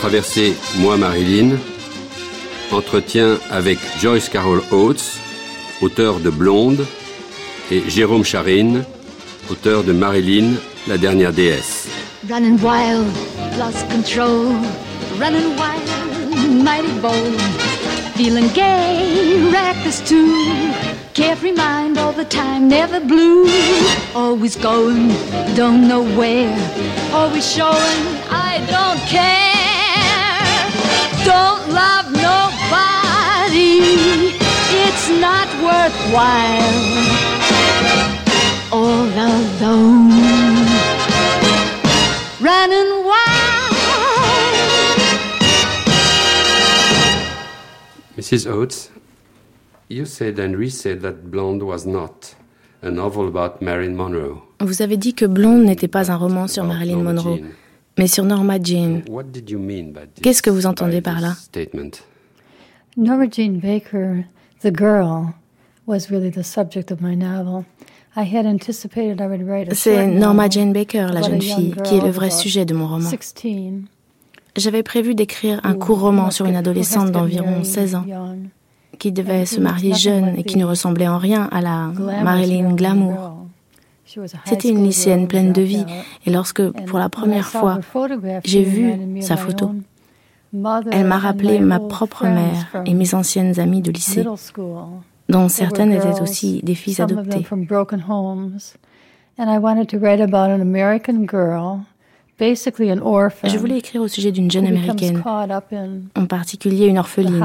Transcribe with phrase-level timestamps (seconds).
[0.00, 1.58] traversée Moi Marilyn,
[2.72, 5.18] entretien avec Joyce Carol Oates,
[5.82, 6.86] auteur de Blonde,
[7.70, 8.82] et Jérôme Charine,
[9.50, 10.54] auteur de Marilyn,
[10.88, 11.86] la dernière déesse.
[12.30, 13.04] Running wild,
[13.58, 14.54] lost control,
[15.20, 17.38] running wild, mighty bold,
[18.16, 20.34] feeling gay, reckless too,
[21.12, 23.46] carefree mind all the time, never blue,
[24.14, 25.10] always going,
[25.54, 26.56] don't know where,
[27.12, 29.59] always showing, I don't care,
[31.32, 33.74] don't love nobody,
[34.84, 36.76] it's not worthwhile,
[38.72, 40.10] all alone.
[42.40, 43.70] running wild.
[48.16, 48.46] Mrs.
[48.46, 48.90] Oates,
[49.88, 52.34] you said and re-said that Blonde was not
[52.82, 54.42] a novel about Marilyn Monroe.
[54.60, 57.40] Vous avez dit que Blonde n'était pas un roman sur Marilyn Monroe,
[58.00, 59.02] mais sur Norma Jean.
[60.22, 61.36] Qu'est-ce que vous entendez par là?
[62.96, 64.24] Norma Jean Baker,
[64.62, 65.34] the girl,
[65.86, 67.66] was really the subject of my novel.
[68.16, 71.96] I had anticipated I would write a C'est Norma Jane Baker, la jeune fille, qui
[71.96, 73.10] est le vrai sujet de mon roman.
[73.10, 73.34] 16
[74.56, 78.06] J'avais prévu d'écrire un court roman sur une adolescente d'environ married 16 ans,
[78.98, 81.92] qui devait se marier jeune et qui ne ressemblait en rien à la
[82.24, 83.39] Marilyn Glamour.
[84.44, 85.84] C'était une lycéenne pleine de vie,
[86.26, 87.78] et lorsque, pour la première fois,
[88.44, 89.72] j'ai vu sa photo,
[90.90, 94.24] elle m'a rappelé ma propre mère et mes anciennes amies de lycée,
[95.28, 97.46] dont certaines étaient aussi des filles adoptées.
[103.44, 105.22] Je voulais écrire au sujet d'une jeune américaine,
[106.16, 107.44] en particulier une orpheline,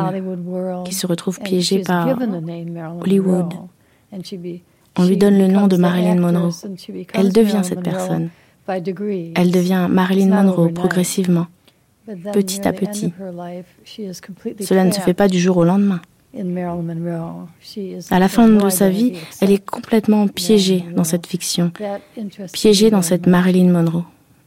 [0.86, 2.18] qui se retrouve piégée par
[3.02, 3.54] Hollywood.
[4.98, 6.52] On lui donne le nom de Marilyn Monroe.
[7.14, 8.30] Elle devient cette personne.
[8.68, 11.48] Elle devient Marilyn Monroe progressivement.
[12.34, 13.12] Petit à petit.
[14.60, 16.02] Cela ne se fait pas du jour au lendemain.
[18.12, 21.72] À la fin de sa vie, elle est complètement piégée dans cette fiction,
[22.52, 23.28] piégée dans cette.
[23.28, 24.04] Marilyn Monroe.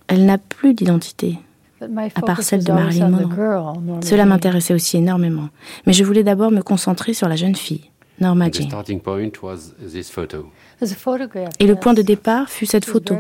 [0.07, 1.39] Elle n'a plus d'identité.
[1.81, 4.03] À part celle de Marilyn Monroe.
[4.03, 5.49] Cela m'intéressait aussi énormément.
[5.87, 7.91] Mais je voulais d'abord me concentrer sur la jeune fille,
[8.21, 8.69] Norma The Jean.
[8.69, 10.51] starting point was this photo.
[10.79, 13.15] There's a photograph, Et le point de départ fut cette photo.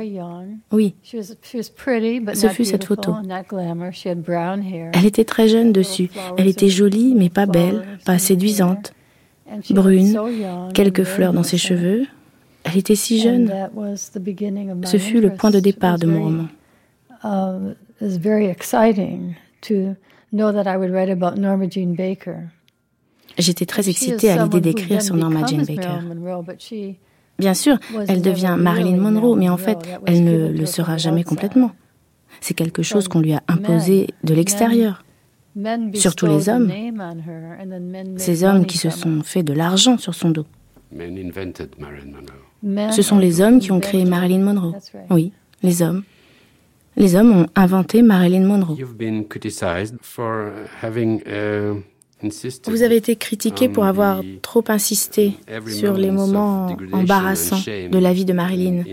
[0.72, 3.14] Oui, Ce fut cette photo.
[4.92, 6.10] elle était très jeune dessus.
[6.36, 8.92] Elle était jolie, mais pas belle, pas séduisante.
[9.70, 10.18] brune,
[10.74, 12.06] Quelques fleurs dans ses cheveux.
[12.64, 13.46] Elle était si jeune.
[13.46, 16.48] that was the beginning of my Ce fut le point de départ de mon roman.
[17.24, 19.94] it was very exciting to
[20.32, 22.50] know that I would write about Norma Jean Baker.
[23.38, 25.88] J'étais très excitée à l'idée d'écrire sur Norma becomes Baker.
[25.88, 26.96] Marilyn Monroe, but she
[27.38, 27.78] Bien sûr,
[28.08, 29.82] elle never devient Marilyn Monroe, mais en fait, Monroe.
[29.82, 31.28] That was elle ne le her sera from jamais outside.
[31.28, 31.70] complètement.
[32.40, 35.04] C'est quelque chose qu'on lui a imposé de l'extérieur.
[35.54, 36.70] Men Surtout les hommes.
[38.16, 39.24] Ces hommes qui se sont it.
[39.24, 40.46] fait de l'argent sur son dos.
[40.92, 42.42] Men invented Marilyn Monroe.
[42.62, 44.74] Men Ce sont les hommes qui ont créé invented- Marilyn Monroe.
[45.10, 45.32] Oui,
[45.62, 46.02] les hommes.
[46.96, 48.76] Les hommes ont inventé Marilyn Monroe.
[52.22, 55.34] You've been criticized for having insisted Vous avez été critiqué pour avoir trop insisté
[55.66, 58.84] sur les moments embarrassants de la vie de Marilyn.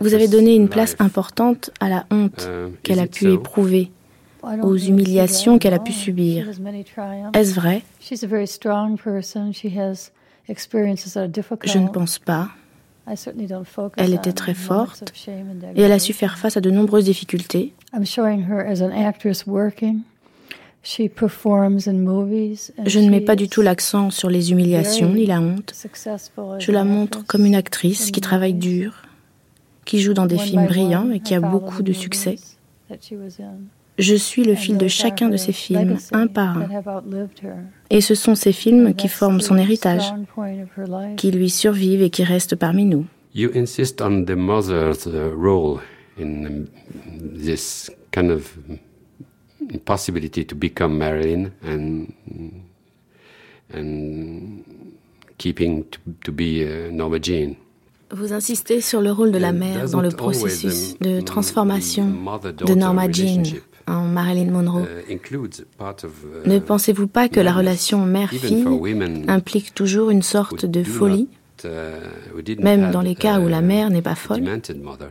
[0.00, 2.48] Vous avez donné une place importante à la honte
[2.82, 3.90] qu'elle is a it pu éprouver.
[4.62, 6.48] Aux humiliations qu'elle a pu subir.
[7.34, 7.82] Est-ce vrai?
[8.00, 9.52] She's a very strong person.
[9.52, 10.12] She has
[10.48, 11.70] experiences that are difficult.
[11.70, 12.48] Je ne pense pas.
[13.10, 15.12] I certainly don't focus Elle était très forte
[15.74, 17.72] Et elle a su faire face à de nombreuses difficultés.
[20.90, 21.02] Je
[22.98, 25.74] ne mets she pas du tout l'accent sur les humiliations ni la honte.
[26.58, 28.58] Je la an montre actress comme une actrice in qui travaille movies.
[28.58, 29.02] dur,
[29.84, 32.36] qui joue dans des films brillants et qui I a beaucoup the de succès.
[33.98, 36.68] Je suis le And fil de chacun de ces films, un par un.
[37.90, 40.14] Et ce sont ces films And qui forment son héritage,
[41.18, 43.04] qui lui survivent et qui restent parmi nous.
[43.34, 45.80] You insist on the mother's uh, role
[46.18, 46.66] in um,
[47.36, 48.56] this kind of
[49.72, 52.06] impossibility to become Marilyn and
[53.72, 54.64] and
[55.36, 57.56] keeping to, to be uh, Norma Jean.
[58.10, 62.06] Vous insistez sur le rôle de la mère dans le always processus de transformation
[62.66, 63.42] de Norma Jean
[63.86, 64.86] en Marilyn Monroe.
[65.08, 65.18] uh, uh,
[66.46, 68.64] Ne pensez-vous pas que la relation mère-fille
[69.28, 71.28] implique toujours une sorte de folie,
[72.58, 75.10] même dans les cas où la mère n'est pas folle demented mother.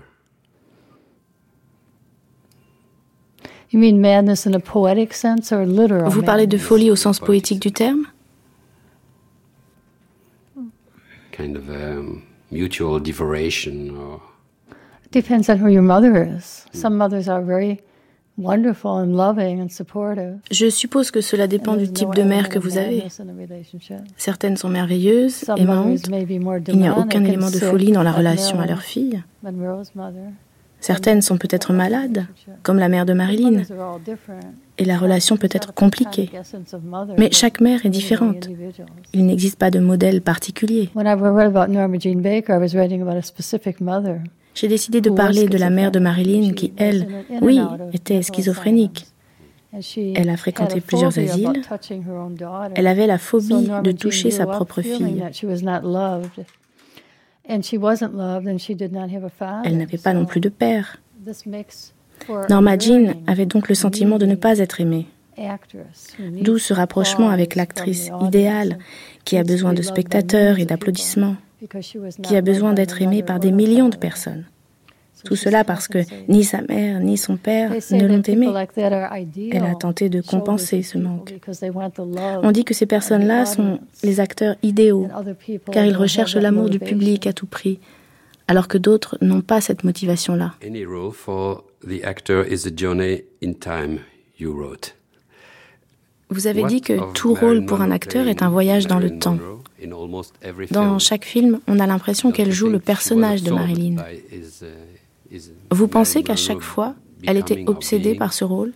[3.43, 3.53] You mean madness in a poetic sense or literal?
[6.09, 6.61] Vous parlez de madness?
[6.61, 8.05] folie au sens poétique du terme?
[11.31, 12.21] Kind of um,
[12.51, 14.21] mutual devoration or
[15.11, 16.65] Depends on who your mother is.
[16.73, 17.79] Some mothers are very
[18.37, 20.39] wonderful and loving and supportive.
[20.51, 23.03] Je suppose que cela dépend du type de mère que vous avez.
[24.17, 26.07] Certaines sont merveilleuses, aimantes.
[26.67, 29.21] Il n'y a aucun élément de folie dans la relation à leur fille.
[30.79, 32.25] Certaines sont peut-être malades,
[32.63, 33.63] comme la mère de Marilyn,
[34.77, 36.29] et la relation peut être compliquée.
[37.17, 38.47] Mais chaque mère est différente.
[39.13, 40.89] Il n'existe pas de modèle particulier.
[44.53, 45.99] J'ai décidé de parler de la mère de.
[45.99, 47.07] Marilyn qui, elle,
[47.41, 47.59] oui,
[47.93, 49.05] était schizophrénique.
[50.15, 51.61] Elle a fréquenté plusieurs asiles.
[52.75, 55.23] Elle avait la phobie de toucher sa propre fille.
[57.49, 57.61] Elle
[59.77, 60.97] n'avait pas non plus de père.
[62.49, 65.07] Norma Jean avait donc le sentiment de ne pas être aimée.
[66.41, 68.79] D'où ce rapprochement avec l'actrice idéale
[69.23, 71.35] qui a besoin be de spectateurs et d'applaudissements,
[72.23, 74.45] qui a besoin d'être aimée par des millions de personnes.
[75.23, 78.67] Tout cela parce que ni sa mère ni son père ne l'ont ideal
[79.51, 81.33] Elle a tenté de compenser ce manque.
[82.43, 85.07] On dit que ces personnes-là sont les acteurs idéaux,
[85.71, 87.79] car ils recherchent l'amour du public à tout prix,
[88.47, 90.53] alors que d'autres n'ont pas cette motivation-là.
[96.29, 99.37] Vous avez dit que tout rôle pour un acteur est un voyage dans le temps.
[100.71, 103.95] Dans chaque film, on a l'impression qu'elle joue le personnage de Marilyn.
[105.71, 106.95] Vous pensez qu'à chaque fois,
[107.25, 108.73] elle était obsédée par ce rôle,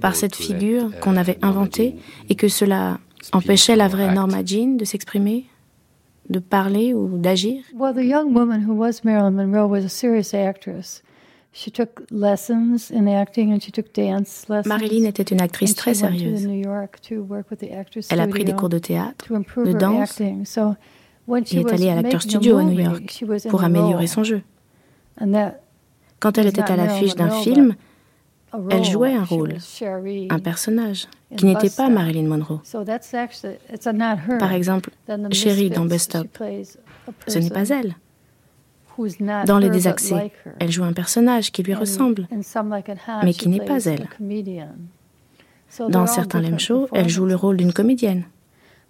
[0.00, 1.96] par cette figure qu'on avait inventée,
[2.28, 2.98] et que cela
[3.32, 4.12] empêchait la vraie?
[4.12, 5.46] Norma Jean de s'exprimer,
[6.28, 7.62] de parler ou d'agir?
[7.74, 11.02] Well, the young woman who was Marilyn Monroe was a serious actress.
[11.52, 14.68] She took lessons in acting and she took dance lessons.
[14.68, 16.48] Marilyn était une actrice très sérieuse.
[18.10, 20.34] Elle a pris des cours de théâtre de danse et
[21.58, 24.42] est allée à l'Acteur Studio à New York pour améliorer son jeu.
[25.18, 27.74] Quand elle was était à l'affiche d'un film,
[28.70, 29.56] elle jouait un rôle,
[30.30, 31.06] un personnage,
[31.36, 31.88] qui n'était pas.
[31.88, 32.60] Marilyn Monroe.
[32.64, 34.38] So that's actually it's not her.
[34.38, 34.90] Par exemple,
[35.32, 36.26] Cherie dans Bus Stop.
[37.26, 37.94] Ce n'est pas elle.
[39.46, 42.28] Dans Les Désaxés, elle joue un personnage qui lui ressemble.
[42.30, 44.08] mais she qui n'est pas elle.
[45.88, 48.24] Dans certains shows, elle joue le rôle d'une comédienne.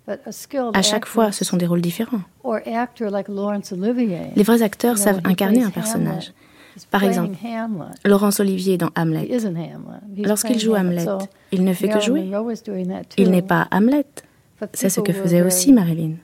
[0.07, 2.21] But a skilled À chaque fois, ce sont des rôles différents.
[2.43, 6.33] or actor like Laurence Olivier, Les vrais acteurs savent incarner un personnage.
[6.91, 7.37] Par exemple.
[8.05, 9.29] Laurence Olivier dans Hamlet.
[10.19, 11.07] Lorsqu'il joue Hamlet,
[11.53, 12.29] il ne fait que jouer.
[13.17, 14.07] Il n'est pas Hamlet.
[14.73, 16.17] C'est ce que faisait aussi Marilyn.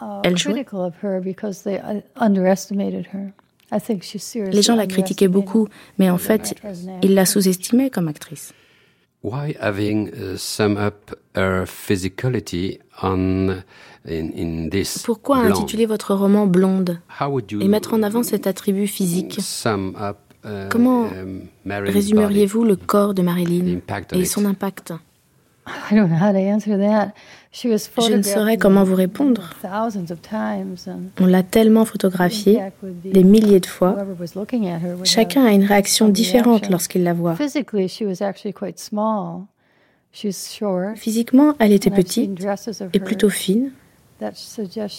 [0.00, 0.64] uh, Elle jouait.
[0.64, 3.32] critical of her because they uh, underestimated her.
[3.72, 5.68] I think she seriously Les gens la critiquaient beaucoup,
[5.98, 6.54] mais en fait,
[7.02, 8.52] ils la sous-estimaient comme actrice.
[9.24, 13.64] Why having uh, sum up her physicality on
[14.06, 15.56] in, in this Pourquoi blonde?
[15.62, 19.38] intituler votre roman Blonde How would you et mettre en avant cet attribut physique?
[19.40, 23.80] sum up, uh, Comment um, Résumeriez-vous le corps de Marilyn
[24.12, 24.92] et son impact?
[25.66, 27.14] I don't know how to answer that.
[27.54, 29.50] Je ne saurais comment vous répondre.
[31.20, 32.60] On l'a tellement photographiée
[33.04, 33.96] des milliers de fois.
[35.04, 37.36] Chacun a une réaction différente lorsqu'il la voit.
[37.36, 39.42] Physically, she was actually quite small.
[40.12, 40.96] She's short.
[40.96, 42.30] Physiquement, elle était petite
[42.92, 43.70] et plutôt fine.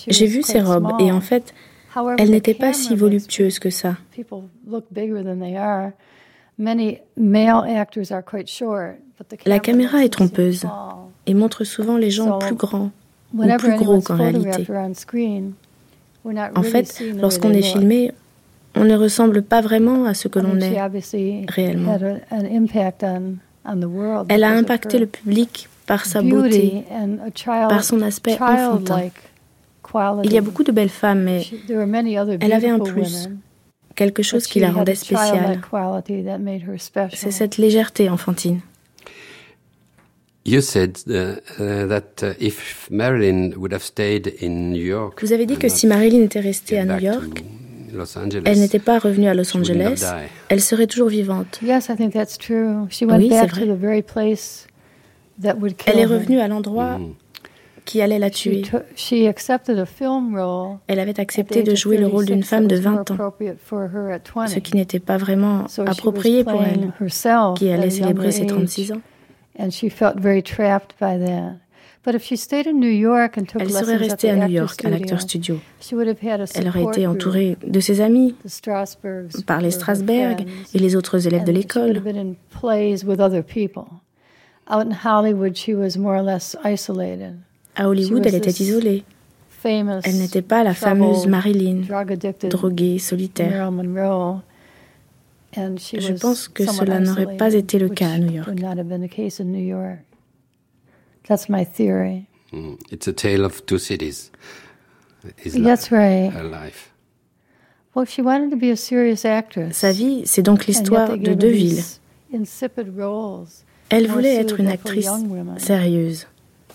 [0.07, 1.53] J'ai vu ses robes et en fait,
[2.17, 3.97] elle n'était pas si voluptueuse que ça.
[9.45, 10.65] La caméra est trompeuse
[11.25, 12.91] et montre souvent les gens plus grands.
[13.33, 14.65] Whenever plus gros qu'en réalité.
[16.55, 18.11] En fait, lorsqu'on est filmé,
[18.75, 20.77] on ne ressemble pas vraiment à ce que l'on est.
[21.47, 21.97] réellement.
[24.29, 26.83] Elle a impacté le public par sa beauté,
[27.45, 29.09] par son aspect enfantin.
[30.23, 31.45] Il y a beaucoup de belles femmes, mais
[32.41, 33.29] elle avait un plus,
[33.95, 35.61] quelque chose qui la rendait spéciale.
[37.13, 38.59] C'est cette légèreté enfantine.
[45.21, 47.43] Vous avez dit que si Marilyn était restée à New back York,
[47.91, 50.03] to Los Angeles, elle n'était pas revenue à Los she would not Angeles,
[50.49, 51.59] elle serait toujours vivante.
[51.63, 52.85] Yes, I think that's true.
[52.89, 53.61] She went Oui, c'est back vrai.
[53.65, 54.67] to the very place
[55.41, 56.11] that would kill Elle est her.
[56.19, 57.13] revenue à l'endroit Mhm.
[57.85, 58.61] qui allait la She, tuer.
[58.61, 60.77] took- she accepted a film role.
[60.87, 62.97] Elle avait accepté the de jouer le rôle d'une 36 femme de that was more
[62.99, 64.47] 20 ans, appropriate for her at 20.
[64.47, 66.91] ce qui n'était pas vraiment approprié pour elle,
[67.57, 69.01] qui allait célébrer ses age, 36 ans.
[69.57, 71.59] And she felt very trapped by that.
[72.05, 74.85] But if she stayed in New York and took Elle serait restée à New York,
[74.85, 75.59] à l'acteur studio,
[75.91, 78.35] Elle aurait été entourée de ses amis,
[79.47, 80.45] par les Strasberg
[80.75, 81.99] et les autres élèves de l'école.
[87.75, 89.03] À Hollywood, elle était isolée.
[89.63, 91.81] Elle n'était pas la fameuse Marilyn,
[92.49, 93.71] droguée, solitaire.
[95.55, 98.49] Je pense que cela n'aurait pas été le cas à New York.
[101.27, 102.27] That's my theory.
[102.51, 102.75] Mm.
[102.91, 104.31] It's a tale of two cities.
[105.43, 106.31] That's right.
[106.31, 106.91] Her life.
[107.95, 109.77] Well, she wanted to be a serious actress.
[109.77, 111.83] Sa vie, c'est donc l'histoire de deux villes.
[112.33, 113.47] Insipid roles.
[113.89, 115.09] Elle voulait être une actrice
[115.57, 116.27] sérieuse,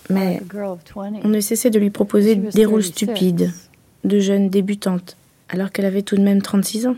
[0.09, 1.19] mais like a girl of 20.
[1.23, 2.91] on ne cessait de lui proposer des rôles 36.
[2.91, 3.53] stupides,
[4.03, 5.17] de jeunes débutantes,
[5.49, 6.95] alors qu'elle avait tout de même 36 ans.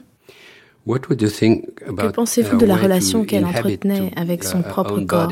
[0.86, 5.32] Que pensez-vous her de la relation qu'elle entretenait avec son her propre corps?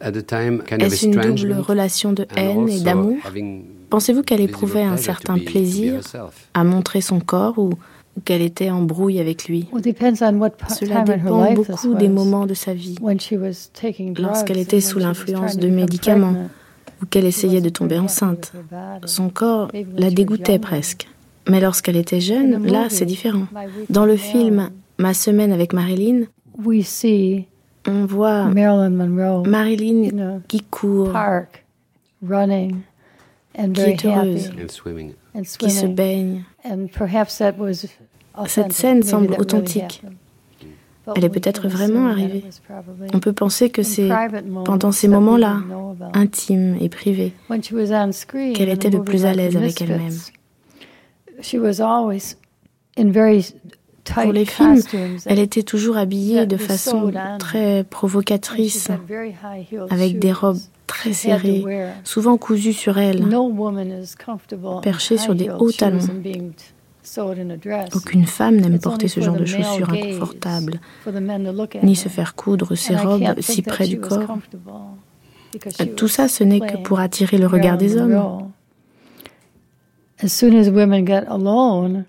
[0.00, 3.16] Est-ce une double relation de and haine et d'amour?
[3.24, 6.00] having Pensez-vous qu'elle éprouvait un certain plaisir
[6.54, 7.70] à montrer son corps ou,
[8.24, 9.68] qu'elle était en brouille avec lui?
[9.72, 12.12] Well, it depends on what pa- Cela dépend beaucoup des was.
[12.12, 12.96] moments de sa vie,
[14.18, 16.50] lorsqu'elle était sous she was l'influence trying to de médicaments pregnant.
[17.02, 18.52] ou qu'elle essayait de tomber enceinte.
[18.54, 19.12] with her body.
[19.12, 21.08] Son corps la dégoûtait presque.
[21.48, 23.46] Mais lorsqu'elle était jeune, là, c'est différent.
[23.54, 26.22] My Week Dans le with film Marilyn, Ma semaine avec Marilyn,
[26.64, 27.46] we see
[27.86, 31.64] on voit Marilyn qui court, park,
[32.26, 32.76] running,
[33.58, 34.50] and Qui est heureuse.
[35.58, 36.44] qui se baigne.
[36.64, 37.90] And perhaps that was Cette
[38.36, 38.72] authentic.
[38.72, 40.02] scène semble authentique.
[41.14, 42.38] Elle est peut-être can vraiment arrivée.
[42.38, 44.08] it was probably On peut penser que c'est
[44.64, 46.18] pendant ces moments-là, didn't know about.
[46.18, 49.80] intime et privé, When she was on screen qu'elle était le plus à l'aise avec
[49.82, 50.12] elle-même.
[51.38, 52.36] Misfits, She was always
[52.96, 53.44] in very
[54.04, 54.80] tight Pour les films,
[55.26, 58.88] Elle était toujours habillée de façon très provocatrice,
[59.90, 61.64] avec des robes très serrées,
[62.04, 63.26] souvent cousues sur elle.
[63.26, 65.98] No woman is comfortable in perchée sur des hauts talons.
[67.94, 70.80] Aucune femme n'aime porter ce genre the de chaussures inconfortables,
[71.82, 74.38] ni se faire coudre ses robes si près du corps.
[75.78, 78.50] she Tout ça, ce n'est que pour attirer le regard des hommes.
[80.18, 80.24] Monroe.
[80.24, 82.06] As soon as women get alone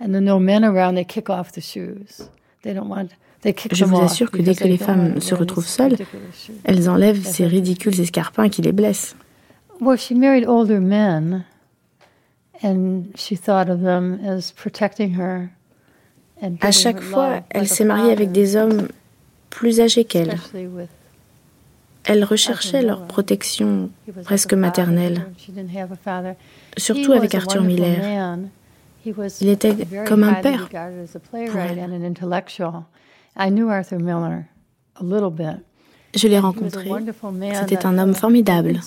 [0.00, 2.28] and there are no men around, they kick off the shoes.
[2.62, 3.12] They don't want.
[3.42, 5.96] They kick Je vous assure que dès que les femmes se retrouvent seules.
[6.64, 9.14] Elles enlèvent ces ridicules escarpins qui les blessent.
[9.80, 11.44] Well, she married older men,
[12.62, 15.50] and she thought of them as protecting her.
[16.42, 18.88] And À chaque fois, elle s'est mariée avec des hommes
[19.50, 20.36] plus âgés qu'elle.
[22.08, 23.90] Especially with- Elle recherchait leur protection
[24.24, 25.26] presque maternelle,
[26.76, 28.36] surtout avec Arthur Miller.
[29.40, 29.74] Il était
[30.06, 30.68] comme un père
[31.46, 31.78] pour elle.
[36.14, 36.88] Je l'ai rencontré.
[37.54, 38.80] C'était un homme formidable,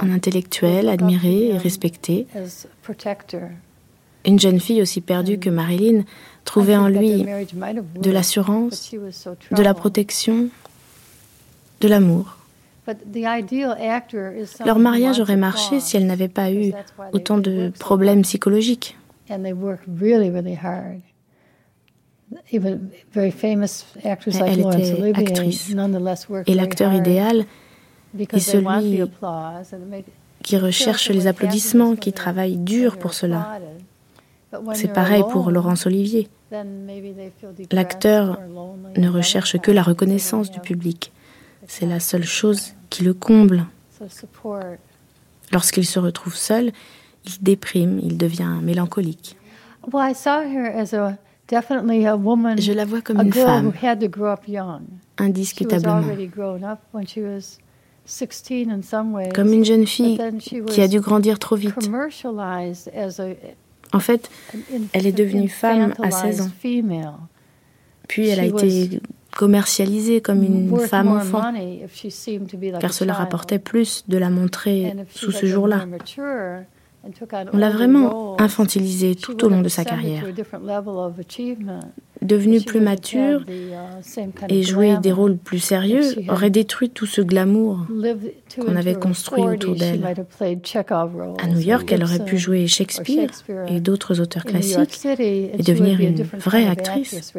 [0.00, 2.26] un intellectuel admiré et respecté,
[4.24, 6.02] une jeune fille aussi perdue que Marilyn
[6.44, 7.24] trouvait en lui
[8.00, 8.90] de l'assurance,
[9.56, 10.48] de la protection,
[11.80, 12.36] de l'amour.
[14.64, 16.72] Leur mariage aurait marché si elle n'avait pas eu
[17.12, 18.96] autant de problèmes psychologiques.
[19.28, 19.46] Elle
[24.60, 25.74] était actrice.
[26.46, 27.44] Et l'acteur idéal
[28.18, 29.02] est celui
[30.42, 33.58] qui recherche les applaudissements, qui travaille dur pour cela.
[34.74, 36.28] C'est pareil pour Laurence Olivier.
[37.70, 38.40] L'acteur
[38.96, 41.12] ne recherche que la reconnaissance du public.
[41.68, 43.66] C'est la seule chose qui le comble.
[45.52, 46.72] Lorsqu'il se retrouve seul,
[47.24, 49.36] il déprime, il devient mélancolique.
[52.58, 53.72] Je la vois comme a une femme,
[55.18, 55.98] indiscutablement.
[55.98, 57.58] already grown up when she was
[58.06, 59.28] 16 in some ways.
[59.34, 60.18] Comme une jeune fille
[60.66, 61.74] qui a dû grandir trop vite.
[63.92, 64.30] En fait,
[64.92, 66.50] Elle est devenue femme à 16 ans.
[68.06, 69.00] puis elle a été
[69.38, 71.52] commercialisée comme une femme enfant,
[72.80, 75.86] car cela rapportait plus de la montrer sous ce jour-là.
[77.52, 80.24] on l'a vraiment infantilisée tout au long de sa carrière.
[82.20, 87.86] Devenue plus mature uh, et jouer des rôles plus sérieux aurait détruit tout ce glamour.
[88.58, 89.78] Qu'on avait construit autour 40s,
[90.64, 91.36] she d'elle.
[91.40, 93.30] À New York, or elle aurait pu jouer Shakespeare
[93.68, 94.98] et d'autres auteurs classiques.
[95.06, 97.32] Et devenir une vraie actrice.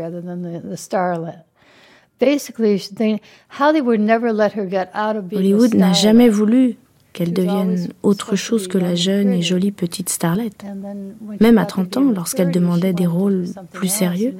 [3.60, 6.78] Hollywood never let her get out of being a Hollywood n'a jamais voulu
[7.14, 10.52] qu'elle devienne autre chose que la jeune et jolie petite starlet.
[10.64, 13.08] And then when she Même à got to 30 be ans, lorsqu'elle 30s, demandait des
[13.08, 14.36] rôles plus sérieux,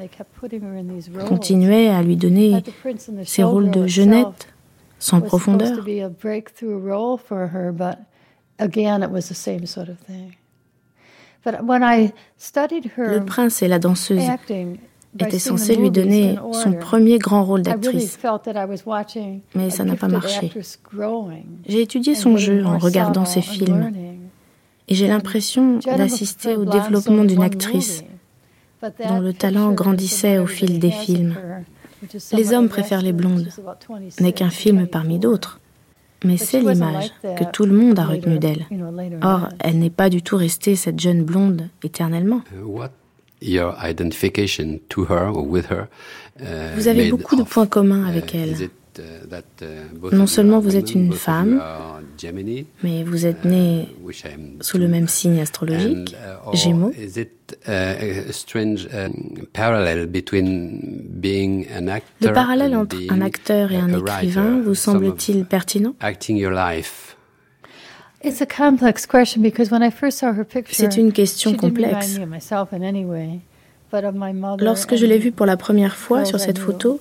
[1.14, 1.26] roles.
[1.26, 2.64] continuait à lui donner
[3.26, 4.48] ces rôles de jeunette
[5.00, 5.78] sans profondeur.
[5.78, 7.98] to be a breakthrough role for her, but
[8.60, 10.36] again, it was the same sort of thing.
[11.44, 14.22] But when I studied her Le prince et la danseuse
[15.18, 18.18] seeing the censés lui donner son premier grand rôle d'actrice.
[18.18, 20.52] felt that I was watching Mais ça n'a pas marché.
[21.68, 23.92] J'ai étudié and son jeu en regardant ses films
[24.88, 28.04] et j'ai l'impression d'assister au développement d'une actrice
[28.82, 31.36] dont le talent grandissait au fil des films.
[32.32, 33.50] Les hommes préfèrent les blondes,
[34.20, 35.60] n'est qu'un film parmi d'autres.
[36.26, 38.66] Mais c'est l'image que tout le monde a retenue d'elle.
[39.22, 42.42] Or, elle n'est pas du tout restée cette jeune blonde éternellement.
[46.42, 48.56] Uh, vous avez beaucoup de points communs avec uh, elle.
[48.62, 48.70] Uh,
[50.12, 51.62] non seulement vous êtes une femme,
[52.84, 53.88] mais vous êtes né
[54.60, 56.16] sous le même signe astrologique,
[56.54, 56.92] Gémeaux.
[62.22, 65.96] Le parallèle entre un acteur et un écrivain vous semble-t-il pertinent?
[70.72, 72.20] C'est une question complexe.
[74.60, 77.00] Lorsque je l'ai vue pour la première fois sur cette photo,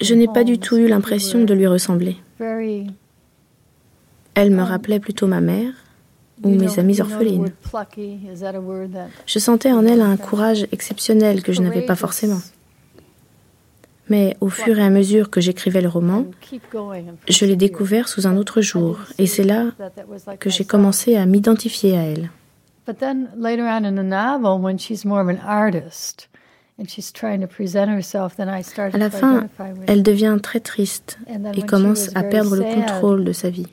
[0.00, 2.16] je n'ai pas du tout eu l'impression de lui ressembler.
[4.34, 5.72] Elle me rappelait plutôt ma mère
[6.44, 7.50] ou mes amies orphelines.
[9.26, 12.38] Je sentais en elle un courage exceptionnel que je n'avais pas forcément.
[14.08, 16.26] Mais au fur et à mesure que j'écrivais le roman,
[17.28, 19.66] je l'ai découvert sous un autre jour, et c'est là
[20.40, 22.30] que j'ai commencé à m'identifier à elle.
[28.92, 29.46] À la fin,
[29.86, 31.18] elle devient très triste
[31.54, 33.66] et commence à perdre le contrôle de sa vie.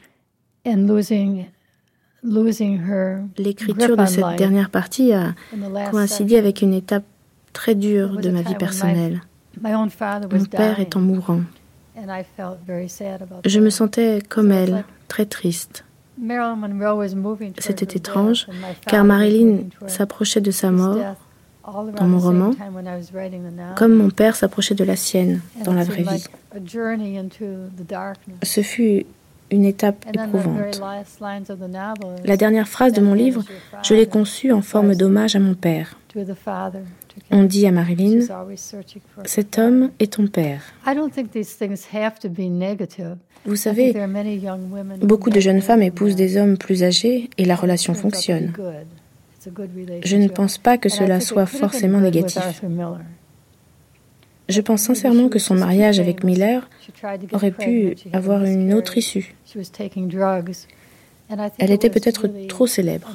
[3.37, 5.35] L'écriture de cette dernière partie a
[5.91, 7.05] coïncidé avec une étape
[7.53, 9.21] très dure de ma vie personnelle.
[9.61, 11.41] Mon père étant mourant.
[13.45, 15.85] Je me sentais comme elle, très triste.
[17.59, 18.47] C'était étrange,
[18.87, 20.97] car Marilyn s'approchait de sa mort
[21.65, 22.51] dans mon roman,
[23.75, 26.25] comme mon père s'approchait de la sienne dans la vraie vie.
[28.43, 29.05] Ce fut
[29.51, 30.81] une étape éprouvante.
[32.23, 33.43] La dernière phrase de mon livre,
[33.83, 35.97] je l'ai conçue en forme d'hommage à mon père.
[37.31, 38.19] On dit à Marilyn,
[39.25, 40.61] cet homme est ton père.
[43.45, 43.95] Vous savez,
[45.01, 48.53] beaucoup de jeunes femmes épousent des hommes plus âgés et la relation fonctionne.
[50.03, 52.63] Je ne pense pas que cela soit forcément négatif.
[54.47, 56.69] Je pense sincèrement que son mariage avec Miller
[57.33, 59.35] aurait pu avoir une autre issue.
[61.57, 63.09] Elle était peut-être trop célèbre,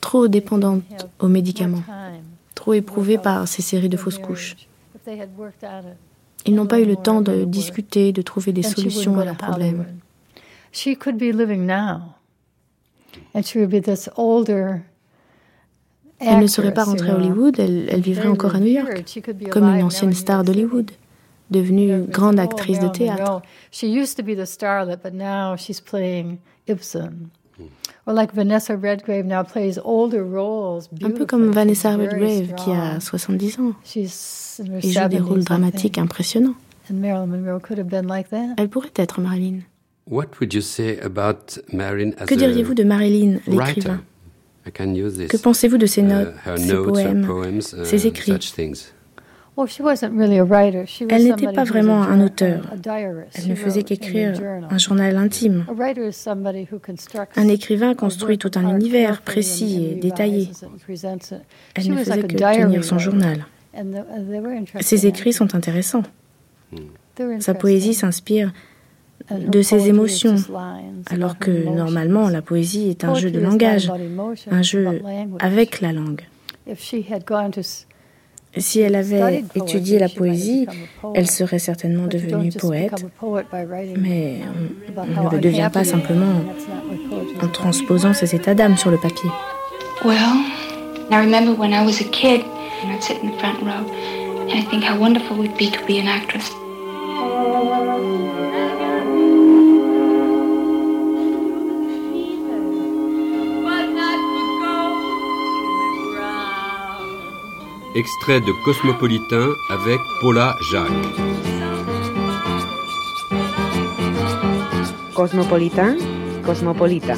[0.00, 0.82] trop dépendante
[1.20, 1.84] aux médicaments,
[2.64, 4.56] trop éprouvée par ces séries de fausses couches.
[6.46, 9.84] Ils n'ont pas eu le temps de discuter, de trouver des solutions à leurs problèmes.
[16.20, 19.82] Elle ne serait pas rentrée à Hollywood, elle, vivrait encore à New York, comme une
[19.82, 20.90] ancienne star d'Hollywood,
[21.50, 23.42] devenue grande actrice de théâtre.
[31.02, 33.72] Un peu comme Vanessa Redgrave qui a 70 ans.
[34.82, 36.54] Et joue des rôles dramatiques impressionnants.
[38.58, 39.60] Elle pourrait être Marilyn.
[42.26, 44.00] Que diriez-vous de Marilyn, l'écrivain?
[45.28, 47.26] Que pensez-vous de ses notes, ses poèmes,
[47.84, 48.32] ses écrits?
[49.56, 52.62] Elle n'était pas vraiment un auteur.
[53.34, 55.64] Elle ne faisait qu'écrire un journal intime.
[57.36, 60.50] Un écrivain construit tout un univers précis et détaillé.
[61.74, 63.46] Elle ne faisait que tenir son journal.
[64.80, 66.02] Ses écrits sont intéressants.
[67.38, 68.52] Sa poésie s'inspire
[69.30, 70.36] de ses émotions,
[71.10, 73.90] alors que normalement la poésie est un jeu de langage,
[74.50, 75.00] un jeu
[75.38, 76.22] avec la langue.
[78.56, 80.66] Si elle avait étudié la poésie,
[81.14, 83.04] elle serait certainement devenue poète,
[83.98, 84.40] mais
[84.96, 86.40] on ne le devient pas simplement
[87.42, 89.30] en transposant ses états d'âme sur le papier.
[90.04, 90.36] Well,
[91.10, 92.42] I remember when I was a kid,
[92.82, 93.84] and I'd sit in the front row,
[94.48, 96.50] and I think how wonderful it would be to be an actress.
[107.96, 110.90] Extrait de Cosmopolitain avec Paula Jacques.
[115.14, 115.96] Cosmopolitain,
[116.44, 117.14] Cosmopolita.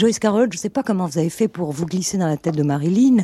[0.00, 2.38] Joyce Carol, je ne sais pas comment vous avez fait pour vous glisser dans la
[2.38, 3.18] tête de Marilyn,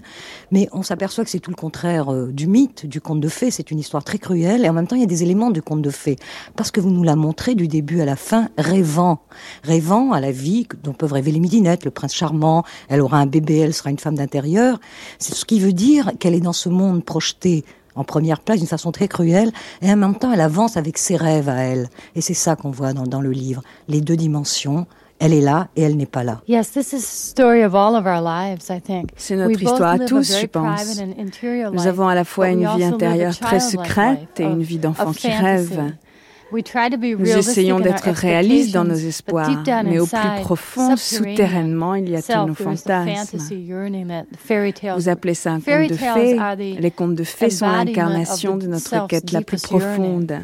[0.51, 3.51] mais on s'aperçoit que c'est tout le contraire euh, du mythe, du conte de fées.
[3.51, 5.63] C'est une histoire très cruelle et en même temps il y a des éléments de
[5.63, 6.17] conte de fées
[6.55, 9.21] parce que vous nous la montrez du début à la fin, rêvant,
[9.63, 12.63] rêvant à la vie dont peuvent rêver les midinettes, le prince charmant.
[12.91, 14.79] Elle aura un bébé, elle sera une femme d'intérieur.
[15.19, 18.69] C'est ce qui veut dire qu'elle est dans ce monde projeté en première place d'une
[18.69, 21.89] façon très cruelle, et en même temps elle avance avec ses rêves à elle.
[22.15, 24.87] Et c'est ça qu'on voit dans, le livre, les deux dimensions,
[25.19, 26.43] Elle est là et elle n'est pas là.
[29.17, 31.01] C'est notre histoire à tous, je pense.
[31.73, 35.29] Nous avons à la fois une vie intérieure très secrète et une vie d'enfant qui
[35.29, 35.93] rêve.
[36.53, 39.51] Nous essayons d'être réalistes dans nos espoirs,
[39.85, 43.39] mais au plus profond, souterrainement, il y a tous nos fantasmes.
[44.97, 46.39] Vous appelez ça un conte de fées.
[46.79, 50.39] Les contes de fées sont l'incarnation de notre quête la plus profonde.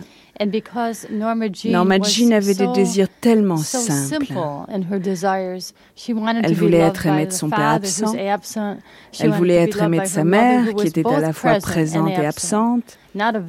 [1.21, 4.33] Norma Jean avait des désirs tellement simples.
[4.69, 8.15] Elle voulait être aimée de son père absent.
[9.21, 12.99] Elle voulait être aimée de sa mère, qui était à la fois présente et absente,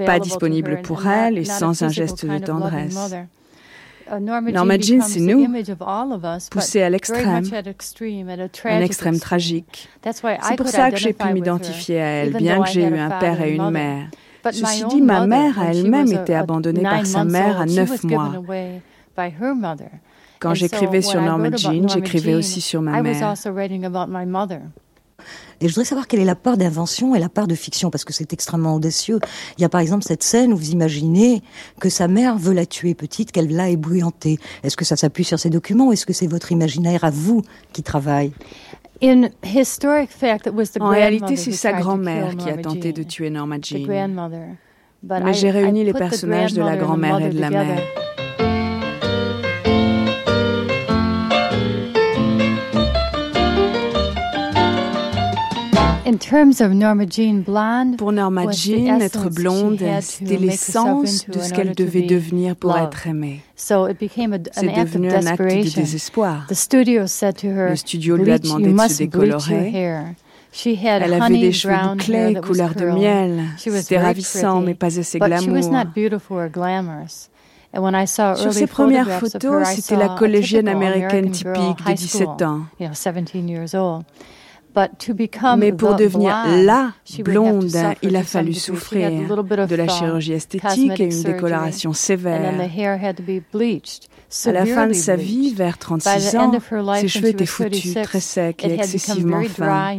[0.06, 2.98] pas disponible pour elle et sans un geste de tendresse.
[4.12, 5.48] Uh, Norma Jean, c'est nous,
[6.52, 7.46] poussés à l'extrême,
[8.66, 9.88] un extrême tragique.
[10.04, 13.42] C'est pour ça que j'ai pu m'identifier à elle, bien que j'ai eu un père
[13.42, 14.08] et une mère.
[14.52, 18.34] Ceci dit, ma mère a elle-même été abandonnée par sa mère à neuf mois.
[20.40, 23.36] Quand j'écrivais sur Norma Jean, j'écrivais aussi sur ma mère.
[25.62, 28.04] Et je voudrais savoir quelle est la part d'invention et la part de fiction, parce
[28.04, 29.20] que c'est extrêmement audacieux.
[29.58, 31.42] Il y a par exemple cette scène où vous imaginez
[31.80, 34.40] que sa mère veut la tuer petite, qu'elle l'a ébouillantée.
[34.64, 37.44] Est-ce que ça s'appuie sur ces documents ou est-ce que c'est votre imaginaire à vous
[37.72, 38.34] qui travaille?
[40.80, 43.86] En réalité, c'est sa grand-mère qui a tenté de tuer Norma Jean.
[45.04, 47.80] Mais j'ai réuni les personnages de la grand-mère et de la mère.
[57.98, 63.42] Pour Norma Jean, être blonde, c'était l'essence de ce qu'elle devait devenir pour être aimée.
[63.56, 66.46] C'est devenu un acte de désespoir.
[66.50, 69.72] Le studio lui a demandé de se décolorer.
[71.06, 73.44] Elle avait des cheveux bouclés, couleur de miel.
[73.58, 75.56] C'était ravissant, mais pas assez glamour.
[78.36, 82.62] Sur ses premières photos, c'était la collégienne américaine typique de 17 ans.
[85.58, 91.24] Mais pour devenir la blonde, il a fallu souffrir de la chirurgie esthétique et une
[91.24, 92.54] décoloration sévère.
[94.46, 96.52] À la fin de sa vie, vers 36 ans,
[96.96, 99.96] ses cheveux étaient foutus, très secs et excessivement fins.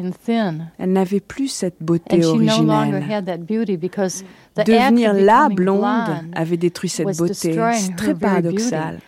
[0.78, 3.04] Elle n'avait plus cette beauté originelle.
[4.56, 5.84] Devenir la blonde
[6.34, 7.34] avait détruit cette beauté.
[7.74, 8.98] C'est très paradoxal.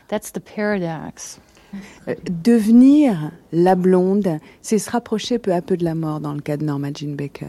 [2.08, 6.40] Euh, devenir la blonde, c'est se rapprocher peu à peu de la mort dans le
[6.40, 7.46] cas de Norma Jean Baker.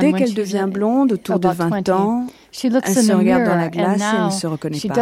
[0.00, 2.26] Dès qu'elle devient blonde, autour de 20 ans,
[2.86, 4.94] elle se regarde dans la glace et elle ne se reconnaît pas.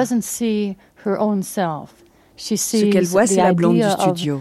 [2.37, 4.41] Ce qu'elle voit, c'est la blonde du studio.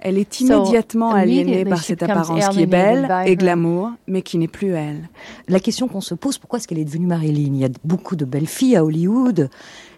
[0.00, 4.48] Elle est immédiatement aliénée par cette apparence qui est belle et glamour, mais qui n'est
[4.48, 5.08] plus elle.
[5.46, 7.52] La question qu'on se pose, pourquoi est-ce qu'elle est devenue Marilyn?
[7.54, 9.48] Il y a beaucoup de belles filles à Hollywood.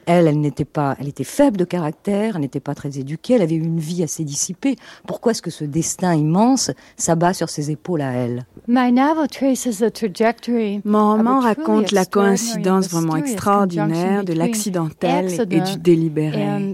[0.07, 3.42] Elle, elle n'était pas, elle était faible de caractère, elle n'était pas très éduquée, elle
[3.42, 4.77] avait une vie assez dissipée.
[5.07, 8.47] Pourquoi est-ce que ce destin immense s'abat sur ses épaules à elle?
[10.85, 16.73] Mon roman raconte la coïncidence vraiment extraordinaire de l'accidentel et du délibéré.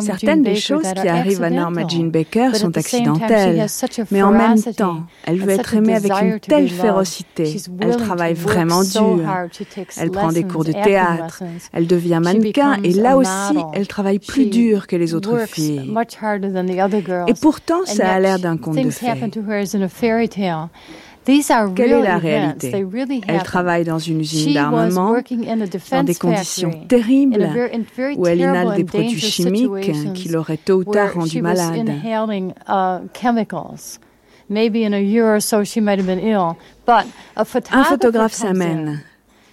[0.00, 3.66] Certaines des choses qui arrivent à Norma Jean Baker sont accidentelles,
[4.10, 7.56] mais en même temps, elle veut être aimée avec une telle férocité.
[7.80, 9.20] Elle travaille vraiment dur.
[9.98, 11.42] Elle prend des cours de théâtre.
[11.72, 15.92] Elle devient mannequin et là aussi, elle travaille plus dur que les autres filles.
[17.26, 19.06] Et pourtant, ça a l'air d'un conte de fées.
[21.24, 22.86] Quelle est la réalité?
[23.28, 25.14] Elle travaille dans une usine d'armement,
[25.90, 27.48] dans des conditions terribles,
[28.16, 31.88] où elle inhale des produits chimiques qui l'auraient tôt ou tard rendue malade.
[37.70, 39.00] Un photographe s'amène.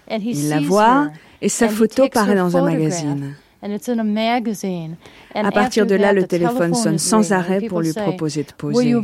[0.09, 1.09] Il la voit
[1.41, 3.35] et sa photo paraît dans un magazine.
[5.35, 8.95] À partir de là, le téléphone sonne sans arrêt pour lui proposer de poser.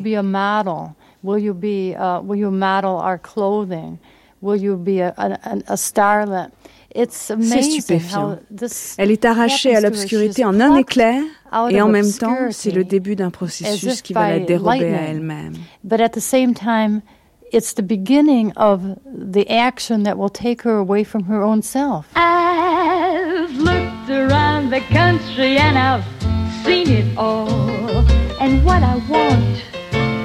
[1.26, 3.98] Will you be, uh, will you model our clothing?
[4.42, 6.52] Will you be a, a, a starlet?
[7.10, 8.38] C'est stupéfiant.
[8.98, 11.24] Elle est arrachée à l'obscurité en un éclair
[11.72, 15.56] et en même temps, c'est le début d'un processus qui va la dérober à elle-même.
[15.84, 17.02] But at the same time,
[17.52, 22.06] it's the beginning of the action that will take her away from her own self.
[22.16, 26.06] I've looked around the country and I've
[26.64, 27.50] seen it all.
[28.40, 29.75] And what I want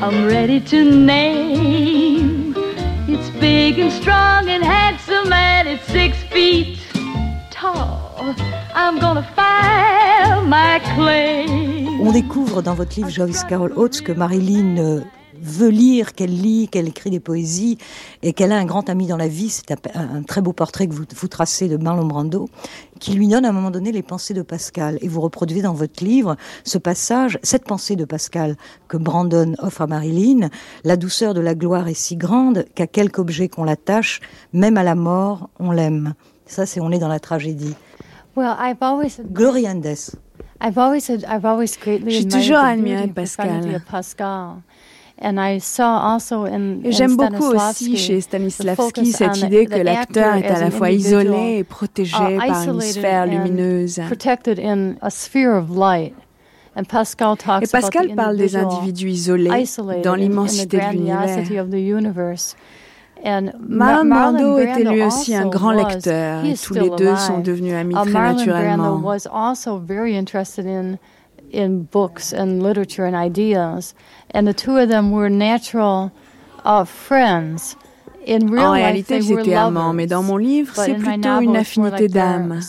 [0.02, 2.54] I'm ready to name.
[3.06, 6.78] It's big and strong and handsome and it's six feet
[7.50, 8.34] tall.
[8.74, 12.00] I'm gonna file my claim.
[12.00, 15.00] On découvre dans votre livre Joyce Carol Oates que Marilyn euh,
[15.42, 17.78] veut lire, qu'elle lit, qu'elle écrit des poésies
[18.22, 19.50] et qu'elle a un grand ami dans la vie.
[19.50, 22.48] C'est un, très beau portrait que vous, vous tracez de Marlon Brando
[23.00, 24.98] qui lui donne à un moment donné les pensées de Pascal.
[25.00, 28.56] Et vous reproduisez dans votre livre ce passage, cette pensée de Pascal
[28.88, 30.50] que Brandon offre à Marilyn.
[30.84, 34.20] La douceur de la gloire est si grande qu'à quelque objet qu'on l'attache,
[34.52, 36.14] même à la mort, on l'aime.
[36.46, 37.74] Ça, c'est on est dans la tragédie.
[38.36, 39.20] Well, I've always...
[39.32, 40.16] Gloria Andes.
[40.62, 44.62] I've always, I've always greatly J'ai toujours admiré Pascal.
[45.20, 51.64] J'aime beaucoup aussi chez Stanislavski cette idée que l'acteur est à la fois isolé et
[51.64, 54.00] protégé par une sphère lumineuse.
[56.78, 59.64] Et Pascal parle des individus isolés
[60.02, 61.44] dans l'immensité de l'univers.
[63.68, 67.94] Marlon Brando était lui aussi un grand lecteur et tous les deux sont devenus amis
[67.94, 69.02] uh, très naturellement.
[71.52, 73.94] In books and literature and ideas.
[74.32, 76.12] And the two of them were natural
[76.64, 77.76] uh, friends.
[78.26, 82.06] In real en réalité, ils étaient amants, mais dans mon livre, c'est plutôt une affinité
[82.06, 82.60] d'âme.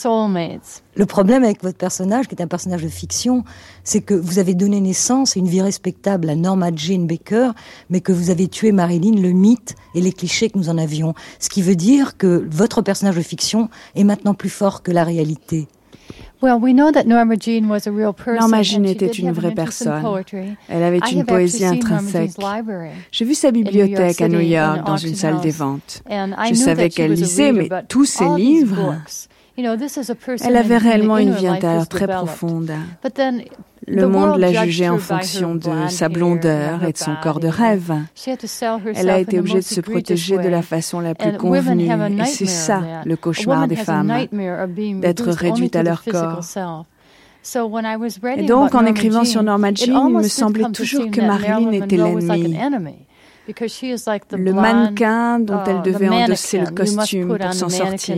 [0.96, 3.44] Le problème avec votre personnage, qui est un personnage de fiction,
[3.84, 7.52] c'est que vous avez donné naissance à une vie respectable à Norma Jane Baker,
[7.90, 11.14] mais que vous avez tué Marilyn, le mythe et les clichés que nous en avions.
[11.40, 15.04] Ce qui veut dire que votre personnage de fiction est maintenant plus fort que la
[15.04, 15.68] réalité.
[18.40, 20.04] Norma Jean était une vraie personne.
[20.70, 22.32] Elle avait une poésie intrinsèque.
[23.12, 26.04] J'ai vu sa bibliothèque à New York dans une salle des ventes.
[26.10, 28.96] Je savais qu'elle lisait, mais tous ses livres.
[29.58, 32.72] Elle avait réellement une vie intérieure très profonde.
[33.88, 37.94] Le monde l'a jugée en fonction de sa blondeur et de son corps de rêve.
[38.96, 41.90] Elle a été obligée de se protéger de la façon la plus convenue.
[42.20, 44.28] Et c'est ça le cauchemar des femmes,
[45.02, 46.42] d'être réduites à leur corps.
[48.38, 52.58] Et donc, en écrivant sur Norma Jean, il me semblait toujours que Marilyn était l'ennemi.
[53.48, 58.18] Le mannequin dont elle devait endosser le costume pour s'en sortir.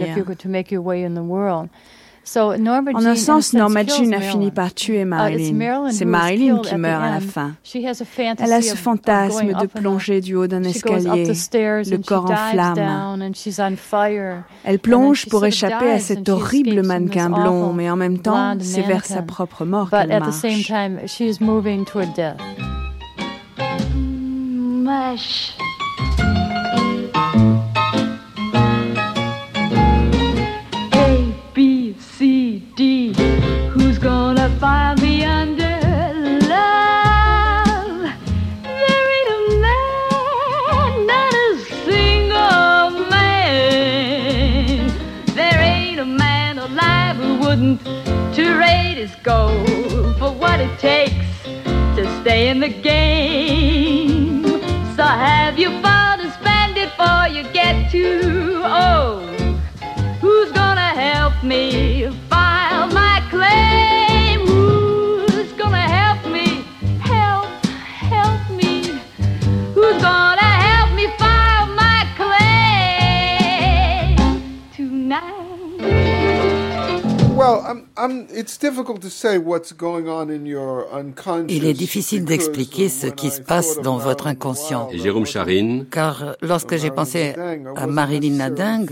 [2.35, 5.91] En un sens, Norma Jean a fini par tuer uh, Marilyn.
[5.91, 7.51] C'est Marilyn qui meurt à la fin.
[7.73, 13.31] Elle a ce fantasme de plonger du haut d'un escalier, le corps en flammes.
[14.63, 19.05] Elle plonge pour échapper à cet horrible mannequin blond, mais en même temps, c'est vers
[19.05, 20.45] sa propre mort qu'elle marche.
[24.83, 25.53] Mush.
[30.93, 33.13] A, B, C, D.
[33.69, 35.79] Who's gonna find me under
[36.49, 38.11] love?
[38.63, 44.91] There ain't a man, not a single man.
[45.33, 47.79] There ain't a man alive who wouldn't
[48.35, 51.13] trade his gold for what it takes
[51.95, 54.12] to stay in the game.
[55.13, 55.92] Have you fun
[81.49, 84.89] Il est difficile d'expliquer ce qui se passe dans votre inconscient.
[84.93, 85.85] Jérôme Charine.
[85.89, 87.33] Car lorsque j'ai pensé
[87.75, 88.87] à Marilyn Nading,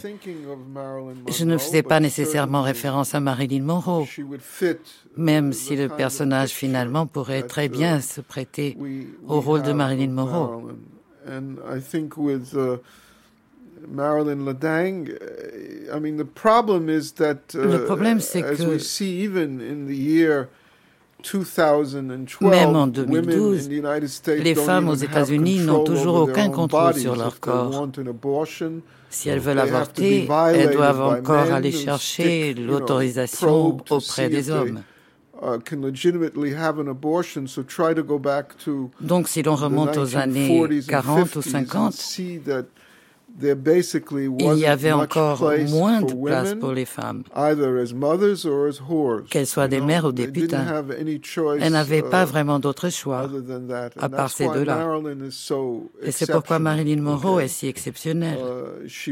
[1.28, 4.06] je ne faisais pas nécessairement référence à Marilyn Monroe,
[5.18, 8.78] même si le personnage finalement pourrait très bien se prêter
[9.28, 10.74] au rôle de Marilyn Monroe.
[13.88, 15.10] Marilyn Ladang.
[15.10, 19.24] Uh, I mean, the problem is that, uh, Le problème, c'est as que we see
[19.24, 20.50] even in the year
[21.24, 21.96] 2012,
[22.42, 23.70] même en 2012,
[24.40, 27.88] les femmes aux États-Unis n'ont toujours aucun contrôle sur leur corps.
[29.10, 34.82] Si elles veulent avorter, elles doivent encore aller chercher l'autorisation auprès des hommes.
[39.02, 41.94] Donc si l'on remonte aux années 40 ou 50,
[43.40, 47.24] il y avait encore moins de place pour les femmes,
[49.30, 50.84] qu'elles soient des mères ou des putains.
[51.60, 53.30] Elles n'avaient pas uh, vraiment d'autre choix,
[53.98, 54.88] à part ces deux-là.
[56.02, 58.38] Et c'est pourquoi Marilyn Monroe est si exceptionnelle.
[58.38, 59.12] Uh,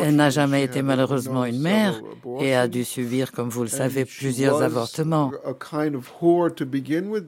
[0.00, 2.00] Elle n'a jamais été malheureusement une mère
[2.40, 5.32] et a dû subir, comme vous le savez, plusieurs avortements.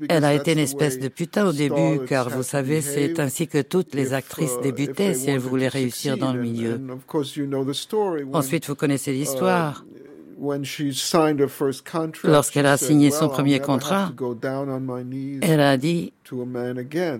[0.08, 3.62] Elle a été une espèce de putain au début, car vous savez, c'est ainsi que
[3.62, 6.80] toutes les actrices uh, débutaient si elles voulaient réussir dans le milieu.
[8.32, 9.84] Ensuite, vous connaissez l'histoire.
[12.24, 14.12] Lorsqu'elle a signé son premier contrat,
[15.42, 16.12] elle a dit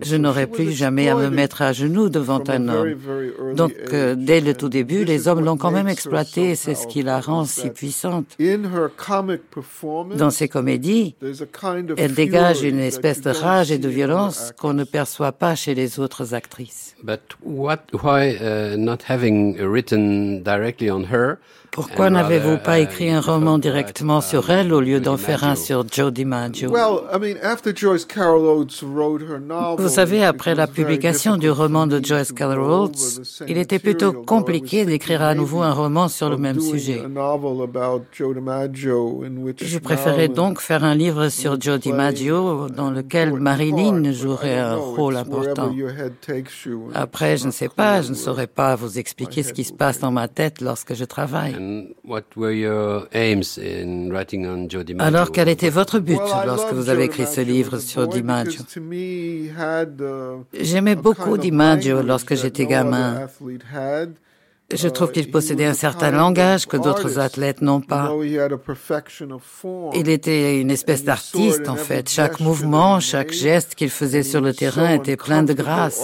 [0.02, 2.94] je n'aurai plus jamais à me mettre à genoux devant un homme.
[3.54, 6.86] Donc, euh, dès le tout début, les hommes l'ont quand même exploitée et c'est ce
[6.86, 8.36] qui la rend si puissante.
[10.16, 11.14] Dans ses comédies,
[11.96, 15.98] elle dégage une espèce de rage et de violence qu'on ne perçoit pas chez les
[15.98, 16.94] autres actrices.
[17.02, 21.38] But what, why, uh, not having written directly on her,
[21.70, 25.84] pourquoi n'avez-vous pas écrit un roman directement sur elle au lieu d'en faire un sur
[25.88, 26.72] Joe DiMaggio?
[29.78, 34.84] Vous savez, après la publication du roman de Joyce Carol Oates, il était plutôt compliqué
[34.84, 37.02] d'écrire à nouveau un roman sur le même sujet.
[39.62, 45.16] Je préférais donc faire un livre sur Joe DiMaggio dans lequel Marilyn jouerait un rôle
[45.16, 45.72] important.
[46.94, 50.00] Après, je ne sais pas, je ne saurais pas vous expliquer ce qui se passe
[50.00, 51.56] dans ma tête lorsque je travaille.
[54.98, 58.62] Alors, quel était votre but lorsque vous avez écrit ce livre sur DiMaggio?
[60.52, 63.28] J'aimais beaucoup DiMaggio lorsque j'étais gamin.
[64.72, 68.12] Je trouve qu'il possédait un certain langage que d'autres athlètes n'ont pas.
[69.94, 72.08] Il était une espèce d'artiste, en fait.
[72.08, 76.00] Chaque mouvement, chaque geste qu'il faisait sur le terrain était plein de grâce.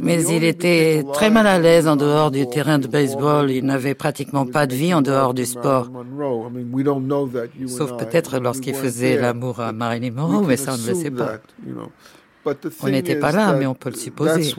[0.00, 3.50] Mais il était très mal à l'aise en dehors du terrain de baseball.
[3.50, 5.90] Il n'avait pratiquement pas de vie en dehors du sport.
[7.66, 11.38] Sauf peut-être lorsqu'il faisait l'amour à Marilyn Monroe, mais ça on ne le sait pas.
[12.80, 14.54] On n'était pas là, mais on peut le supposer.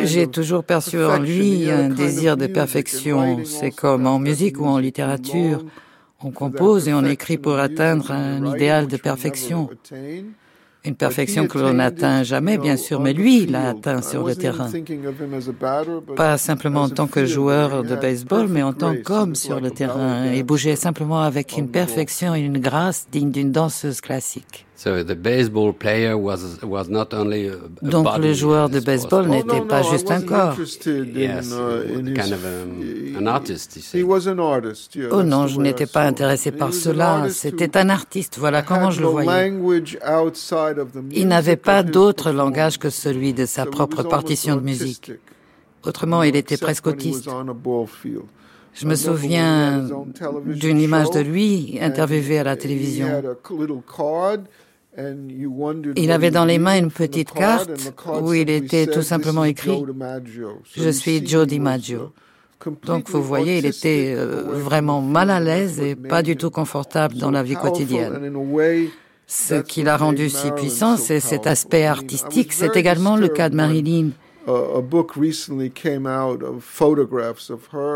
[0.00, 3.44] J'ai toujours perçu en lui un désir de perfection.
[3.44, 5.64] C'est comme en musique ou en littérature.
[6.22, 9.68] On compose et on écrit pour atteindre un idéal de perfection.
[10.84, 14.70] Une perfection que l'on n'atteint jamais, bien sûr, mais lui, l'a atteint sur le terrain.
[16.14, 20.26] Pas simplement en tant que joueur de baseball, mais en tant qu'homme sur le terrain.
[20.32, 24.65] Il bougeait simplement avec une perfection et une grâce digne d'une danseuse classique.
[27.82, 30.54] Donc le joueur de baseball n'était pas juste un corps.
[35.10, 37.26] Oh non, je n'étais pas intéressé par cela.
[37.30, 38.36] C'était un artiste.
[38.38, 39.54] Voilà comment je le voyais.
[41.12, 45.12] Il n'avait pas d'autre langage que celui de sa propre partition de musique.
[45.84, 47.30] Autrement, il était presque autiste.
[48.74, 49.88] Je me souviens
[50.44, 53.08] d'une image de lui interviewé à la télévision.
[55.96, 59.82] Il avait dans les mains une petite carte où il était tout simplement écrit
[60.74, 62.12] Je suis Joe DiMaggio.
[62.84, 67.16] Donc vous voyez, il était euh, vraiment mal à l'aise et pas du tout confortable
[67.16, 68.32] dans la vie quotidienne.
[69.26, 72.52] Ce qui l'a rendu si puissant, c'est cet aspect artistique.
[72.52, 74.10] C'est également le cas de Marilyn.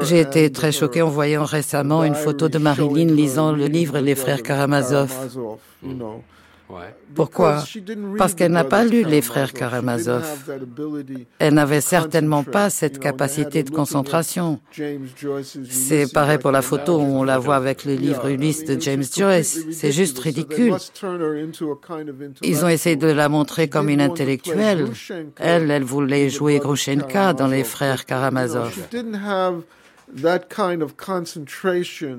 [0.02, 4.16] J'ai été très choqué en voyant récemment une photo de Marilyn lisant le livre Les
[4.16, 5.12] frères Karamazov.
[7.14, 7.64] Pourquoi?
[8.18, 10.24] Parce qu'elle n'a pas lu les frères Karamazov.
[11.38, 14.60] Elle n'avait certainement pas cette capacité de concentration.
[15.68, 19.04] C'est pareil pour la photo où on la voit avec le livre Ulysse de James
[19.16, 19.66] Joyce.
[19.72, 20.74] C'est juste ridicule.
[22.42, 24.88] Ils ont essayé de la montrer comme une intellectuelle.
[25.36, 28.78] Elle, elle voulait jouer Grushenka dans les frères Karamazov.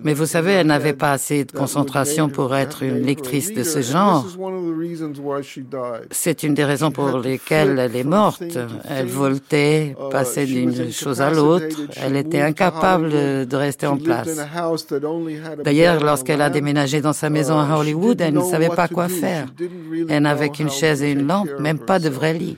[0.04, 3.82] Mais vous savez, elle n'avait pas assez de concentration pour être une lectrice de ce
[3.82, 4.26] genre.
[6.12, 8.58] C'est une des raisons pour lesquelles elle est morte.
[8.90, 11.78] Elle voltait, uh, passait d'une chose à l'autre.
[12.02, 14.40] Elle était incapable de rester en place.
[15.64, 19.08] D'ailleurs, lorsqu'elle a déménagé dans sa maison à uh, Hollywood, elle ne savait pas quoi
[19.08, 19.48] faire.
[20.10, 22.58] Elle n'avait qu'une chaise et une lampe, même pas de vrai lit.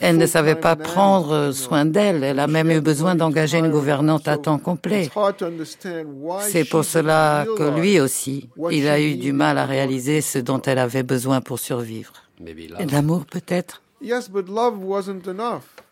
[0.00, 2.22] Elle ne savait pas prendre soin d'elle.
[2.22, 5.08] Elle a même eu besoin d'engager une gouvernante à temps complet.
[6.40, 10.60] C'est pour cela que lui aussi, il a eu du mal à réaliser ce dont
[10.62, 12.12] elle avait besoin pour survivre.
[12.92, 13.82] L'amour peut-être?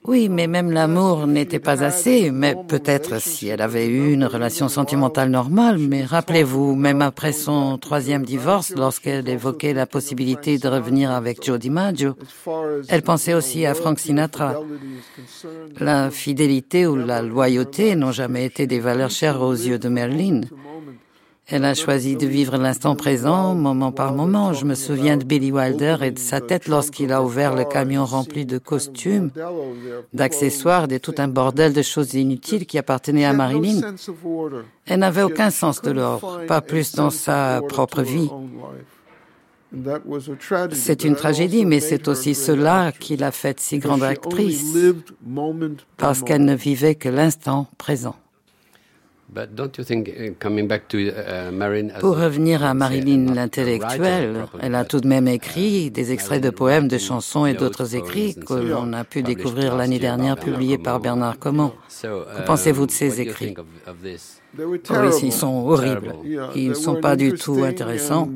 [0.06, 4.68] Oui, mais même l'amour n'était pas assez, mais peut-être si elle avait eu une relation
[4.68, 11.11] sentimentale normale, mais rappelez-vous, même après son troisième divorce, lorsqu'elle évoquait la possibilité de revenir
[11.11, 12.14] avec Joe DiMaggio,
[12.88, 14.61] elle pensait aussi à Frank Sinatra.
[15.80, 20.42] La fidélité ou la loyauté n'ont jamais été des valeurs chères aux yeux de Merlin.
[21.49, 24.53] Elle a choisi de vivre l'instant présent, moment par moment.
[24.53, 28.05] Je me souviens de Billy Wilder et de sa tête lorsqu'il a ouvert le camion
[28.05, 29.30] rempli de costumes,
[30.12, 33.94] d'accessoires, de tout un bordel de choses inutiles qui appartenaient à Marilyn.
[34.86, 38.28] Elle n'avait aucun sens de l'ordre, pas plus dans sa propre vie.
[40.72, 44.76] C'est une tragédie, mais c'est aussi cela qui l'a faite si grande actrice,
[45.97, 48.16] parce qu'elle ne vivait que l'instant présent.
[49.35, 50.33] Uh, uh,
[52.01, 56.87] Pour revenir à Marilyn l'intellectuelle, elle a tout de même écrit des extraits de poèmes,
[56.87, 61.39] de chansons et d'autres écrits que l'on a pu découvrir l'année dernière publiés par Bernard
[61.41, 61.74] Comment.
[62.03, 63.55] Que uh, pensez-vous de ces écrits?
[64.59, 64.80] Oui,
[65.22, 66.14] ils sont horribles.
[66.54, 68.28] Ils ne sont pas du tout intéressants.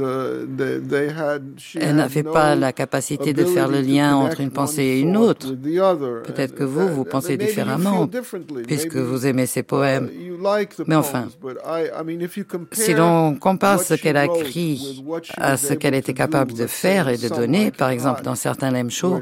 [1.74, 5.48] Elle n'avait pas la capacité de faire le lien entre une pensée et une autre.
[6.24, 8.08] Peut-être que vous, vous pensez différemment,
[8.66, 10.10] puisque vous aimez ses poèmes.
[10.86, 11.28] Mais enfin,
[12.72, 15.04] si l'on compare ce qu'elle a écrit
[15.36, 18.90] à ce qu'elle était capable de faire et de donner, par exemple dans certains lame
[18.90, 19.20] shows,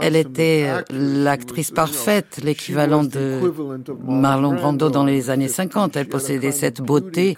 [0.00, 3.40] elle était l'actrice parfaite, l'équivalent de
[4.06, 5.96] Marlon Brando dans les années 50.
[5.96, 7.36] Elle possédait cette beauté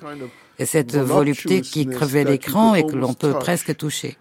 [0.59, 4.17] et cette volupté qui crevait l'écran et que l'on peut presque toucher.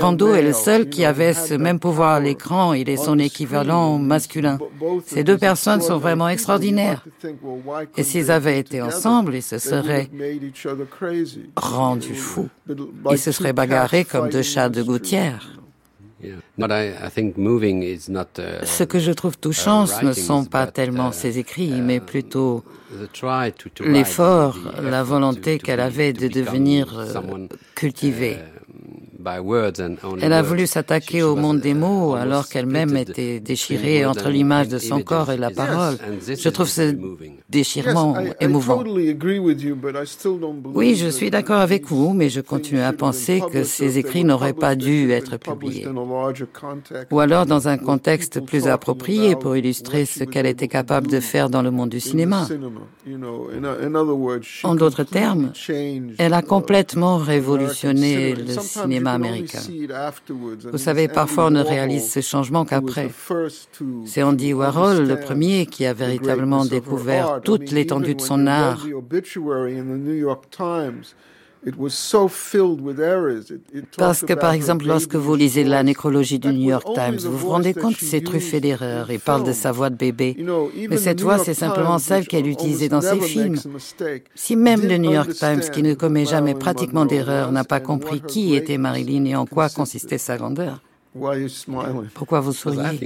[0.00, 3.98] Brando est le seul qui avait ce même pouvoir à l'écran, il est son équivalent
[3.98, 4.58] masculin.
[5.06, 7.04] Ces deux personnes sont vraiment extraordinaires.
[7.96, 10.08] Et s'ils avaient été ensemble, ils se seraient
[11.56, 12.48] rendus fous.
[13.10, 15.61] Ils se seraient bagarrés comme deux chats de gouttière.
[18.64, 22.00] Ce que je trouve touchant, ce ne sont pas tellement uh, ses écrits, mais uh,
[22.00, 22.64] plutôt
[23.80, 28.38] l'effort, la volonté qu'elle avait de devenir euh, cultivée.
[30.20, 34.78] Elle a voulu s'attaquer au monde des mots alors qu'elle-même était déchirée entre l'image de
[34.78, 35.96] son corps et la parole.
[36.26, 36.94] Je trouve ce
[37.48, 38.82] déchirement émouvant.
[40.74, 44.52] Oui, je suis d'accord avec vous, mais je continue à penser que ces écrits n'auraient
[44.52, 45.86] pas dû être publiés.
[47.10, 51.50] Ou alors dans un contexte plus approprié pour illustrer ce qu'elle était capable de faire
[51.50, 52.46] dans le monde du cinéma.
[54.64, 55.52] En d'autres termes,
[56.18, 59.60] elle a complètement révolutionné le cinéma américain.
[60.70, 63.10] Vous savez, parfois on ne réalise ce changement qu'après.
[64.04, 68.86] C'est Andy Warhol le premier qui a véritablement découvert toute l'étendue de son art.
[73.96, 77.48] Parce que, par exemple, lorsque vous lisez la nécrologie du New York Times, vous vous
[77.50, 79.10] rendez compte que c'est truffé d'erreurs.
[79.10, 80.36] Il parle de sa voix de bébé.
[80.88, 83.56] Mais cette voix, c'est simplement celle qu'elle utilisait dans ses films.
[84.34, 88.20] Si même le New York Times, qui ne commet jamais pratiquement d'erreurs, n'a pas compris
[88.20, 90.80] qui était Marilyn et en quoi consistait sa grandeur,
[92.14, 92.98] pourquoi vous souriez?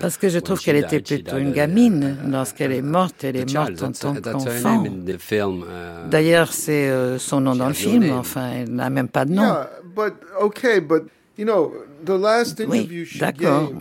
[0.00, 2.16] Parce que je trouve qu'elle était plutôt une gamine.
[2.28, 4.84] Lorsqu'elle est morte, elle est morte en tant qu'enfant.
[4.84, 8.10] Uh, D'ailleurs, c'est euh, son nom dans le film.
[8.10, 9.54] Enfin, elle n'a même pas de nom.
[12.68, 12.88] Oui,
[13.18, 13.72] d'accord.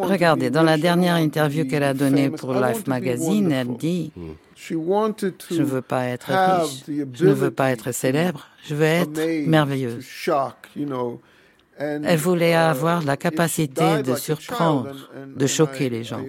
[0.00, 4.32] Regardez, dans la dernière interview qu'elle a donnée pour Life Magazine, elle dit hmm.
[4.68, 9.46] Je ne veux pas être riche, je ne veux pas être célèbre, je veux être
[9.46, 10.04] merveilleuse.
[11.78, 16.24] Elle voulait uh, avoir la capacité de surprendre, de choquer les gens.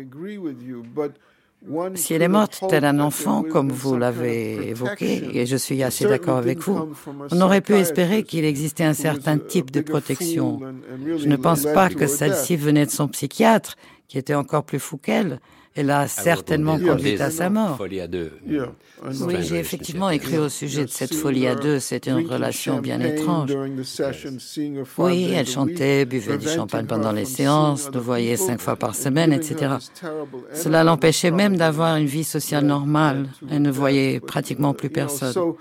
[1.95, 6.05] Si elle est morte tel un enfant, comme vous l'avez évoqué, et je suis assez
[6.05, 6.93] d'accord avec vous,
[7.31, 10.59] on aurait pu espérer qu'il existait un certain type de protection.
[11.17, 13.75] Je ne pense pas que celle-ci venait de son psychiatre,
[14.07, 15.39] qui était encore plus fou qu'elle,
[15.75, 17.77] elle a certainement conduit à sa mort.
[17.81, 21.79] Oui, j'ai effectivement écrit au sujet de cette folie à deux.
[21.79, 23.53] C'était une relation bien étrange.
[24.97, 29.33] Oui, elle chantait, buvait du champagne pendant les séances, le voyait cinq fois par semaine,
[29.33, 29.75] etc.
[30.53, 33.27] Cela l'empêchait même d'avoir une vie sociale normale.
[33.51, 35.55] Elle ne voyait pratiquement plus personne.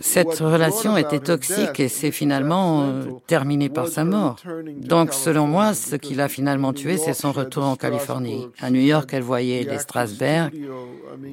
[0.00, 4.36] Cette relation était toxique et s'est finalement euh, terminée par sa mort.
[4.76, 8.46] Donc, selon moi, ce qui l'a finalement tué, c'est son retour en Californie.
[8.60, 10.52] À New York, elle voyait les Strasberg,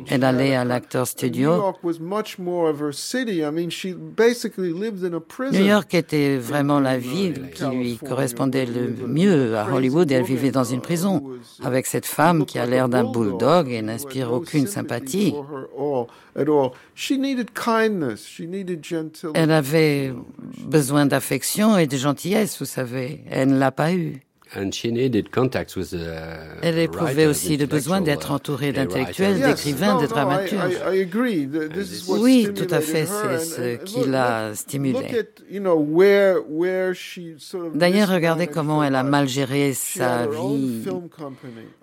[0.08, 1.74] elle allait à l'acteur studio.
[5.52, 9.56] New York était vraiment la ville qui lui correspondait le mieux.
[9.56, 11.24] À Hollywood, elle vivait dans une prison
[11.64, 15.34] avec cette femme qui a l'air d'un bulldog et n'inspire aucune sympathie.
[19.36, 20.14] Elle avait
[20.66, 23.24] besoin d'affection et de gentillesse, vous savez.
[23.30, 24.22] Elle ne l'a pas eu.
[26.62, 30.80] Elle éprouvait aussi le besoin d'être entourée d'intellectuels, d'écrivains, de dramaturges.
[32.08, 35.26] Oui, tout à fait, c'est ce qui l'a stimulée.
[37.74, 40.84] D'ailleurs, regardez comment elle a mal géré sa vie.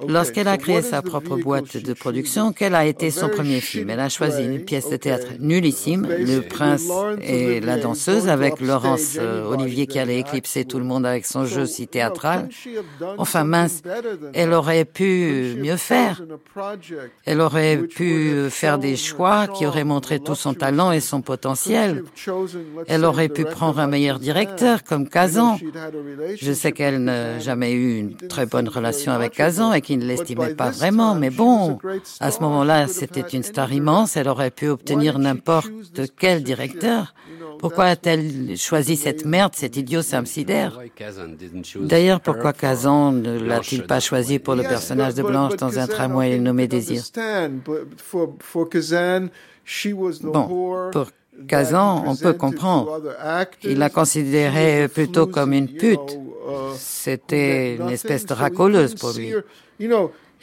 [0.07, 3.91] Lorsqu'elle a créé sa propre boîte de production, quel a été son premier film?
[3.91, 6.89] Elle a choisi une pièce de théâtre nullissime, Le Prince
[7.23, 11.45] et la danseuse, avec Laurence euh, Olivier qui allait éclipser tout le monde avec son
[11.45, 12.49] jeu si théâtral.
[13.19, 13.83] Enfin mince,
[14.35, 16.23] elle aurait pu mieux faire.
[17.25, 22.05] Elle aurait pu faire des choix qui auraient montré tout son talent et son potentiel.
[22.87, 25.59] Elle aurait pu prendre un meilleur directeur comme Kazan.
[26.41, 30.07] Je sais qu'elle n'a jamais eu une très bonne relation avec Kazan et qu'il ne
[30.07, 31.79] l'estimait pas vraiment, mais bon,
[32.21, 35.71] à ce moment-là, c'était une star immense, elle aurait pu obtenir n'importe
[36.19, 37.15] quel directeur.
[37.63, 40.25] Pourquoi a-t-elle choisi cette merde, cet idiot Sam
[41.77, 46.39] D'ailleurs, pourquoi Kazan ne l'a-t-il pas choisi pour le personnage de Blanche dans un tramway
[46.41, 47.05] nommé Désir?
[50.23, 51.07] Bon, pour
[51.47, 53.01] Kazan, on peut comprendre.
[53.63, 56.19] Il la considérait plutôt comme une pute.
[56.75, 59.33] C'était une espèce de racoleuse pour lui.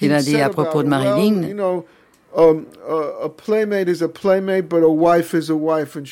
[0.01, 1.81] Il a dit à propos de Marilyn,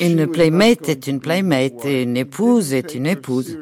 [0.00, 3.56] une playmate est une playmate et une épouse est une épouse.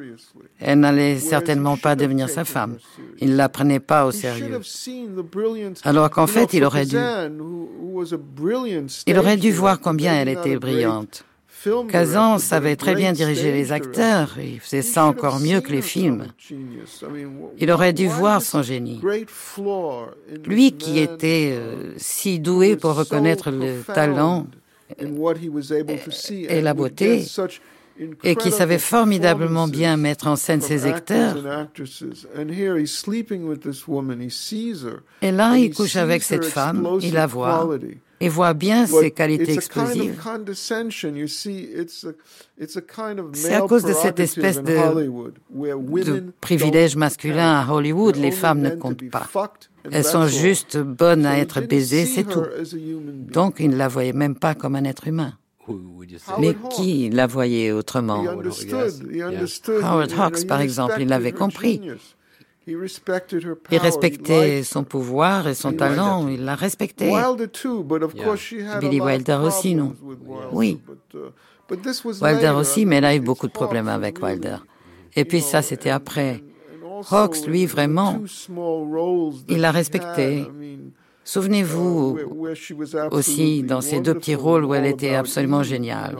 [0.58, 2.78] Elle n'allait certainement pas devenir sa femme.
[3.18, 4.58] Il ne la prenait pas au sérieux.
[5.84, 6.96] Alors qu'en fait, il aurait dû,
[9.06, 11.24] il aurait dû voir combien elle était brillante.
[11.88, 16.26] Kazan savait très bien diriger les acteurs, il faisait ça encore mieux que les films.
[17.58, 19.00] Il aurait dû voir son génie.
[20.44, 24.46] Lui qui était euh, si doué pour reconnaître le talent
[24.98, 27.24] et la beauté,
[28.22, 31.36] et qui savait formidablement bien mettre en scène ses acteurs.
[35.22, 37.68] Et là, il couche avec cette femme, il la voit,
[38.20, 40.20] et voit bien ses qualités explosives.
[43.32, 44.76] C'est à cause de cette espèce de,
[46.04, 49.28] de privilège masculin à Hollywood, les femmes ne comptent pas.
[49.90, 52.44] Elles sont juste bonnes à être baisées, c'est tout.
[53.32, 55.34] Donc il ne la voyait même pas comme un être humain.
[56.38, 58.24] Mais qui la voyait autrement?
[59.82, 61.80] Howard Hawks, par exemple, il l'avait compris.
[62.66, 67.12] Il respectait son pouvoir et son talent, il la respectait.
[68.80, 69.94] Billy Wilder aussi, non?
[70.52, 70.80] Oui.
[72.20, 74.56] Wilder aussi, mais elle a eu beaucoup de problèmes avec Wilder.
[75.14, 76.42] Et puis ça, c'était après.
[77.10, 78.20] Hawks, lui, vraiment,
[79.48, 80.46] il l'a respecté.
[81.24, 82.18] Souvenez-vous
[83.10, 86.16] aussi dans ces deux petits rôles où elle était absolument géniale.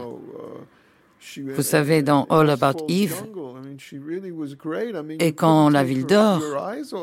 [1.55, 3.23] Vous savez, dans All About Eve,
[5.19, 6.41] et quand La Ville d'Or,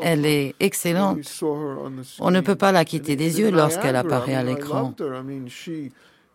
[0.01, 1.43] elle est excellente.
[2.19, 4.93] On ne peut pas la quitter des yeux lorsqu'elle apparaît à l'écran.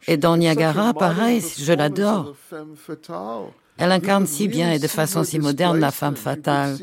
[0.07, 2.35] Et dans Niagara, pareil, je l'adore.
[3.77, 6.77] Elle incarne si bien et de façon si moderne la femme fatale.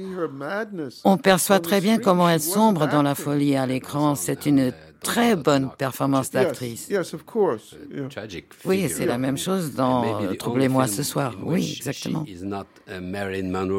[1.04, 4.16] On perçoit très bien comment elle sombre dans la folie à l'écran.
[4.16, 6.92] C'est une très bonne performance d'actrice.
[8.66, 10.04] Oui, c'est la même chose dans
[10.36, 11.36] Troublez-moi ce soir.
[11.44, 12.26] Oui, exactement.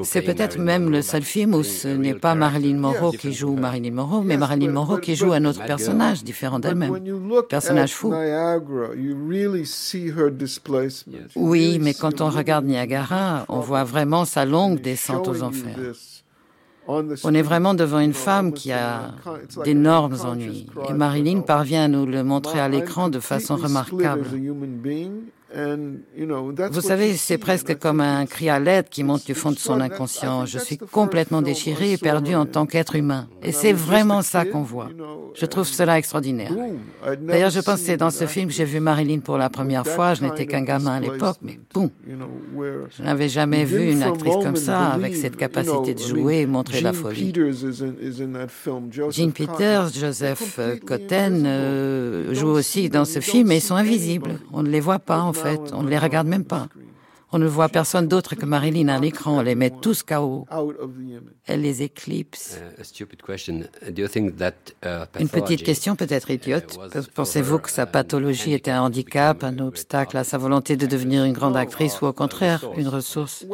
[0.04, 3.92] C'est peut-être même le seul film où ce n'est pas Marilyn Monroe qui joue Marilyn
[3.92, 6.98] Monroe, mais Marilyn Monroe qui joue un autre personnage différent d'elle-même.
[7.48, 8.14] Personnage fou.
[11.36, 15.76] Oui, mais quand on regarde Niagara, on voit vraiment sa longue descente aux enfers.
[16.88, 19.12] On est vraiment devant une femme qui a
[19.64, 20.66] d'énormes ennuis.
[20.88, 24.26] Et Marilyn parvient à nous le montrer à l'écran de façon remarquable.
[25.54, 29.80] Vous savez, c'est presque comme un cri à l'aide qui monte du fond de son
[29.80, 30.44] inconscient.
[30.44, 33.28] Je suis complètement déchiré et perdu en tant qu'être humain.
[33.42, 34.90] Et c'est vraiment ça qu'on voit.
[35.34, 36.52] Je trouve cela extraordinaire.
[37.20, 39.86] D'ailleurs, je pense que c'est dans ce film que j'ai vu Marilyn pour la première
[39.86, 40.14] fois.
[40.14, 41.90] Je n'étais qu'un gamin à l'époque, mais boum.
[42.96, 46.80] Je n'avais jamais vu une actrice comme ça, avec cette capacité de jouer et montrer
[46.80, 47.32] la folie.
[49.10, 54.38] Jean Peters, Joseph Cotten euh, jouent aussi dans ce film, mais ils sont invisibles.
[54.52, 55.60] On ne les voit pas, en fait.
[55.72, 56.68] On ne les regarde même pas.
[57.30, 59.36] On ne voit personne d'autre que Marilyn à l'écran.
[59.38, 60.46] On les met tous KO.
[61.44, 62.58] Elle les éclipse.
[65.20, 66.78] Une petite question peut-être idiote.
[67.14, 71.34] Pensez-vous que sa pathologie était un handicap, un obstacle à sa volonté de devenir une
[71.34, 73.44] grande actrice ou au contraire une ressource?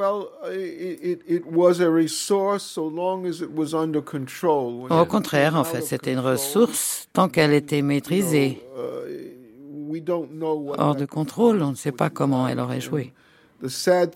[4.90, 8.62] Au contraire, en fait, c'était une ressource tant qu'elle était maîtrisée.
[10.78, 13.12] Hors de contrôle, on ne sait pas comment elle aurait joué.
[13.66, 14.06] Ce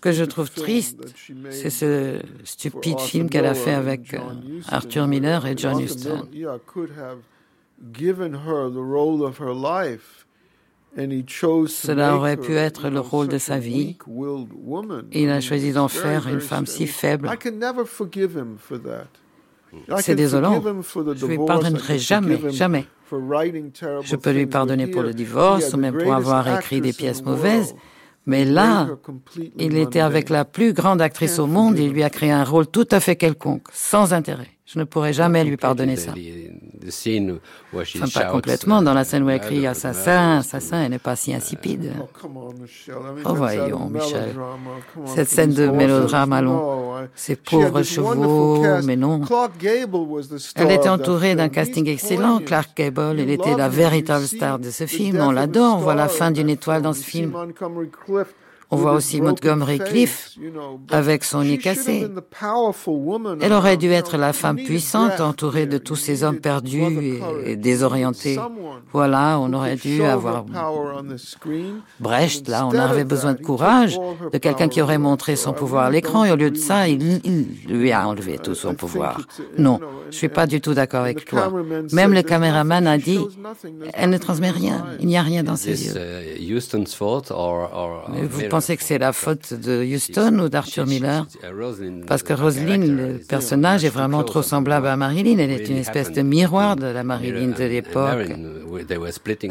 [0.00, 1.14] que je trouve triste,
[1.50, 4.18] c'est ce stupide film qu'elle a fait avec euh,
[4.68, 6.28] Arthur Miller et John Huston.
[11.66, 13.96] Cela aurait pu être le rôle de sa vie.
[15.12, 17.28] il a choisi d'en faire une femme si faible.
[19.98, 20.62] C'est désolant.
[20.62, 22.86] Je ne lui pardonnerai jamais, jamais.
[23.10, 27.74] Je peux lui pardonner pour le divorce ou même pour avoir écrit des pièces mauvaises,
[28.26, 28.88] Mais là,
[29.56, 32.44] il était avec la plus grande actrice au monde et il lui a créé un
[32.44, 34.57] rôle tout à fait quelconque, sans intérêt.
[34.70, 36.12] Je ne pourrai jamais lui pardonner ça.
[37.74, 38.82] Enfin, pas complètement.
[38.82, 41.94] Dans la scène où elle crie assassin, assassin, elle n'est pas si insipide.
[43.24, 44.36] Oh, voyons, Michel.
[45.06, 47.08] Cette scène de mélodrame allons.
[47.14, 49.22] Ces pauvres chevaux, mais non.
[50.54, 52.40] Elle était entourée d'un casting excellent.
[52.40, 55.18] Clark Gable, elle était la véritable star de ce film.
[55.18, 55.76] On l'adore.
[55.76, 57.32] On voit la fin d'une étoile dans ce film.
[58.70, 60.36] On voit aussi Montgomery Cliff
[60.90, 62.06] avec son nez cassé.
[63.40, 68.38] Elle aurait dû être la femme puissante entourée de tous ces hommes perdus et désorientés.
[68.92, 70.44] Voilà, on aurait dû avoir
[72.00, 73.98] Brecht, là, on avait besoin de courage,
[74.32, 77.20] de quelqu'un qui aurait montré son pouvoir à l'écran et au lieu de ça, il,
[77.66, 79.20] lui a enlevé tout son pouvoir.
[79.56, 81.52] Non, je suis pas du tout d'accord avec toi.
[81.92, 83.20] Même le caméraman a dit,
[83.94, 85.94] elle ne transmet rien, il n'y a rien dans ses yeux.
[88.30, 91.24] Vous pensez que c'est la faute de Houston ou d'Arthur Miller
[92.08, 95.38] Parce que Roselyne, le personnage, est vraiment trop semblable à Marilyn.
[95.38, 98.32] Elle est une espèce de miroir de la Marilyn de l'époque.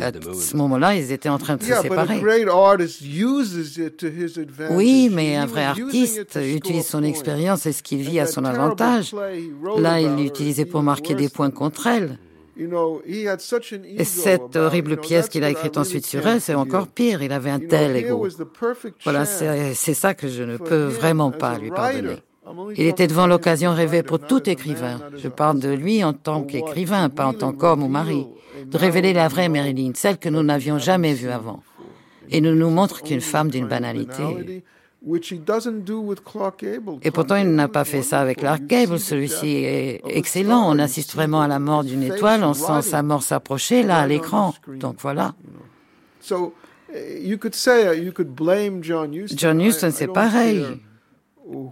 [0.01, 2.21] À ce moment-là, ils étaient en train de se séparer.
[4.71, 9.15] Oui, mais un vrai artiste utilise son expérience et ce qu'il vit à son avantage.
[9.77, 12.17] Là, il l'utilisait pour marquer des points contre elle.
[13.97, 17.21] Et cette horrible pièce qu'il a écrite ensuite sur elle, c'est encore pire.
[17.21, 18.27] Il avait un tel ego.
[19.03, 22.17] Voilà, c'est ça que je ne peux vraiment pas lui pardonner.
[22.77, 24.99] Il était devant l'occasion rêvée pour tout écrivain.
[25.17, 28.25] Je parle de lui en tant qu'écrivain, pas en tant qu'homme ou mari.
[28.65, 31.61] De révéler la vraie Marilyn, celle que nous n'avions jamais vue avant.
[32.29, 34.63] Et ne nous montre qu'une femme d'une banalité.
[37.01, 38.99] Et pourtant, il n'a pas fait ça avec Clark Gable.
[38.99, 40.63] Celui-ci est excellent.
[40.67, 42.43] On assiste vraiment à la mort d'une étoile.
[42.43, 44.53] On sent sa mort s'approcher là à l'écran.
[44.67, 45.33] Donc voilà.
[46.93, 47.37] Uh,
[49.35, 50.65] John Huston, c'est pareil.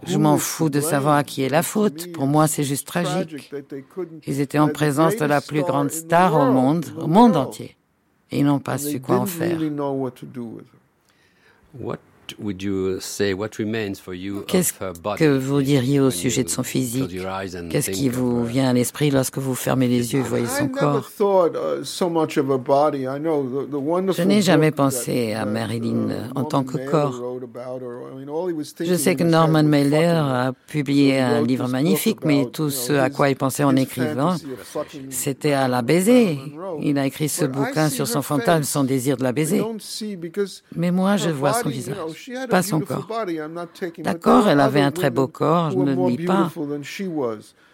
[0.06, 2.12] Je m'en fous de savoir à qui est la faute.
[2.12, 3.52] Pour moi, c'est juste tragique.
[4.26, 7.76] Ils étaient en présence de la plus grande star au monde, au monde entier.
[8.30, 9.58] Et ils n'ont pas su quoi en faire.
[14.46, 14.72] Qu'est-ce
[15.16, 17.18] que vous diriez au sujet de son physique
[17.70, 21.10] Qu'est-ce qui vous vient à l'esprit lorsque vous fermez les yeux et voyez son corps
[21.20, 21.82] uh,
[24.12, 27.40] Je n'ai jamais pensé à Marilyn uh, en tant que corps.
[28.80, 33.28] Je sais que Norman Mailer a publié un livre magnifique, mais tout ce à quoi
[33.30, 34.36] il pensait en écrivant,
[35.10, 36.38] c'était à la baiser.
[36.80, 39.62] Il a écrit ce bouquin sur son fantasme, son désir de la baiser.
[40.74, 41.96] Mais moi, je vois son visage
[42.48, 43.08] pas son corps.
[43.98, 46.50] D'accord, elle avait un très beau corps, je ne le nie pas.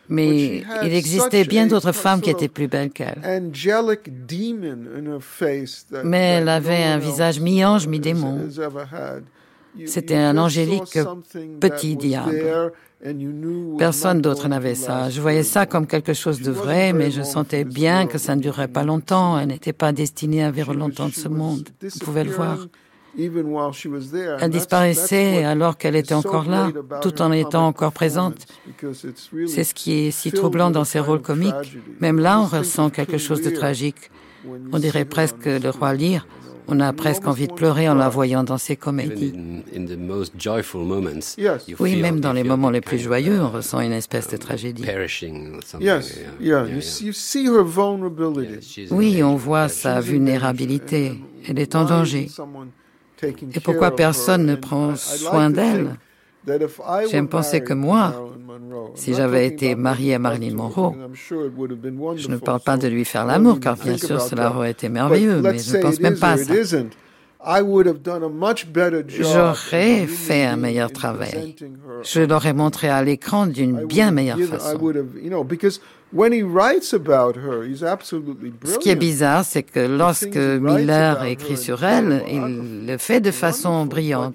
[0.09, 3.21] Mais il existait bien d'autres femmes qui étaient plus belles qu'elle.
[6.05, 8.49] Mais elle avait un visage mi-ange, mi-démon.
[9.87, 10.99] C'était un angélique
[11.61, 12.73] petit diable.
[13.79, 15.09] Personne d'autre n'avait ça.
[15.11, 18.41] Je voyais ça comme quelque chose de vrai, mais je sentais bien que ça ne
[18.41, 19.39] durerait pas longtemps.
[19.39, 21.69] Elle n'était pas destinée à vivre longtemps de ce monde.
[21.81, 22.59] Vous pouvez le voir.
[23.19, 26.71] Elle disparaissait alors qu'elle était encore là,
[27.03, 28.47] tout en étant encore présente.
[29.47, 31.79] C'est ce qui est si troublant dans ces rôles comiques.
[32.01, 34.11] Même là, on ressent quelque chose de tragique.
[34.73, 36.27] On dirait presque le roi Lear.
[36.69, 39.35] On a presque envie de pleurer en la voyant dans ces comédies.
[41.81, 44.85] Oui, même dans les moments les plus joyeux, on ressent une espèce de tragédie.
[48.91, 51.21] Oui, on voit sa vulnérabilité.
[51.49, 52.29] Elle est en danger.
[53.23, 55.97] Et pourquoi personne ne prend soin d'elle
[57.11, 58.31] J'aime penser que moi,
[58.95, 60.95] si j'avais été mariée à Marilyn Monroe,
[62.17, 65.41] je ne parle pas de lui faire l'amour, car bien sûr cela aurait été merveilleux,
[65.41, 66.55] mais je ne pense même pas à ça.
[69.09, 71.57] J'aurais fait un meilleur travail.
[72.03, 74.79] Je l'aurais montré à l'écran d'une bien meilleure façon.
[78.65, 83.31] Ce qui est bizarre, c'est que lorsque Miller écrit sur elle, il le fait de
[83.31, 84.35] façon brillante.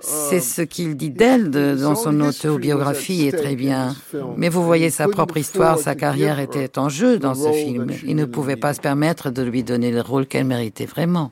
[0.00, 3.94] C'est ce qu'il dit d'elle dans son autobiographie est très bien.
[4.36, 7.86] Mais vous voyez sa propre histoire, sa carrière était en jeu dans ce film.
[8.04, 11.30] Il ne pouvait pas se permettre de lui donner le rôle qu'elle méritait vraiment.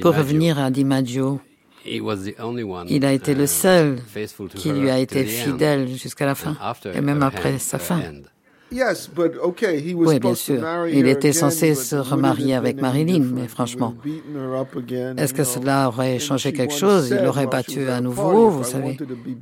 [0.00, 1.40] Pour revenir à DiMaggio,
[1.84, 3.98] il a été le uh, seul
[4.54, 6.56] qui lui a été fidèle jusqu'à la fin,
[6.94, 8.00] et même après sa fin.
[8.70, 10.62] Oui, bien sûr.
[10.92, 13.94] Il était censé se remarier avec Marilyn, mais franchement,
[15.16, 17.10] est-ce que cela aurait changé quelque chose?
[17.10, 18.96] Il l'aurait battu à nouveau, vous savez.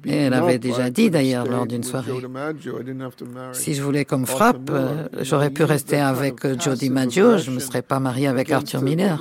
[0.04, 2.12] Et elle avait déjà dit d'ailleurs lors d'une soirée.
[3.52, 7.56] Si je voulais comme frappe, euh, j'aurais pu rester avec euh, Jody Maggio, je ne
[7.56, 9.20] me serais pas marié avec Arthur Miller.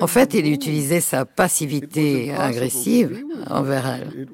[0.00, 4.26] En fait, il utilisait sa passivité agressive envers elle.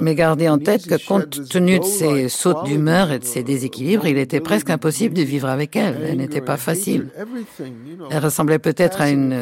[0.00, 2.28] Mais gardez en tête que compte tenu de ses
[2.62, 5.96] d'humeur et de ses déséquilibres, il était presque impossible de vivre avec elle.
[6.08, 7.08] Elle n'était pas facile.
[8.10, 9.36] Elle ressemblait peut-être à une,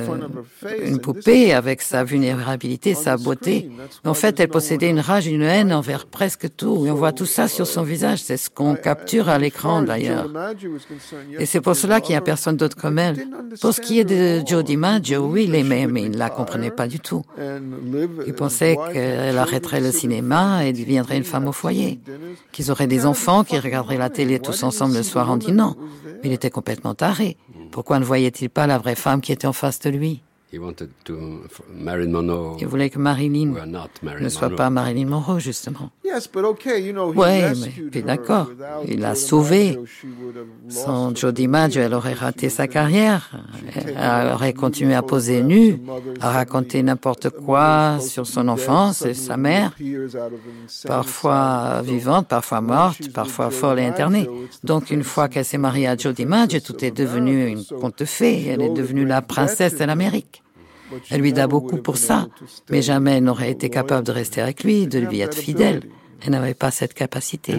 [0.84, 3.70] une poupée avec sa vulnérabilité, sa beauté.
[4.04, 6.84] En fait, elle possédait une rage, une haine envers presque tout.
[6.88, 8.20] On voit tout ça sur son visage.
[8.22, 10.30] C'est ce qu'on capture à l'écran d'ailleurs.
[11.38, 13.26] Et c'est pour cela qu'il n'y a personne d'autre comme elle.
[13.60, 16.70] Pour ce qui est de Jodie Maggio, oui, il l'aimait, mais il ne la comprenait
[16.70, 17.22] pas du tout.
[18.26, 22.00] Il pensait qu'elle arrêterait le cinéma et deviendrait une femme au foyer,
[22.52, 25.76] qu'ils auraient des enfants, qu'ils regarderaient la télé tous ensemble le soir en dînant.
[26.04, 27.36] Mais il était complètement taré.
[27.70, 30.22] Pourquoi ne voyait-il pas la vraie femme qui était en face de lui?
[30.54, 30.60] Il
[32.66, 33.54] voulait que Marilyn
[34.20, 35.88] ne soit pas Marilyn Monroe, justement.
[37.16, 37.40] Oui,
[37.94, 38.50] mais d'accord.
[38.86, 39.78] Il l'a sauvée.
[40.68, 43.30] Sans Jody Maggio, elle aurait raté sa carrière.
[43.74, 45.80] Elle aurait continué à poser nue,
[46.20, 49.72] à raconter n'importe quoi sur son enfance et sa mère,
[50.86, 54.28] parfois vivante, parfois morte, parfois folle et internée.
[54.64, 58.48] Donc, une fois qu'elle s'est mariée à Jody Maggio, tout est devenu une conte fée.
[58.48, 60.41] Elle est devenue la princesse de l'Amérique.
[61.10, 62.28] Elle lui da beaucoup pour ça,
[62.70, 65.82] mais jamais elle n'aurait été capable de rester avec lui, de lui être fidèle.
[66.24, 67.52] Elle n'avait pas cette capacité.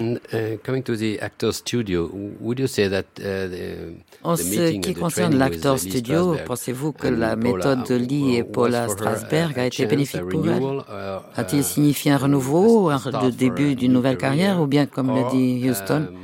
[4.22, 9.58] En ce qui concerne l'acteur studio, pensez-vous que la méthode de Lee et Paula Strasberg
[9.58, 14.62] a été bénéfique pour elle uh, A-t-il signifié un renouveau, le début d'une nouvelle carrière,
[14.62, 16.18] ou bien, comme le dit Houston, um,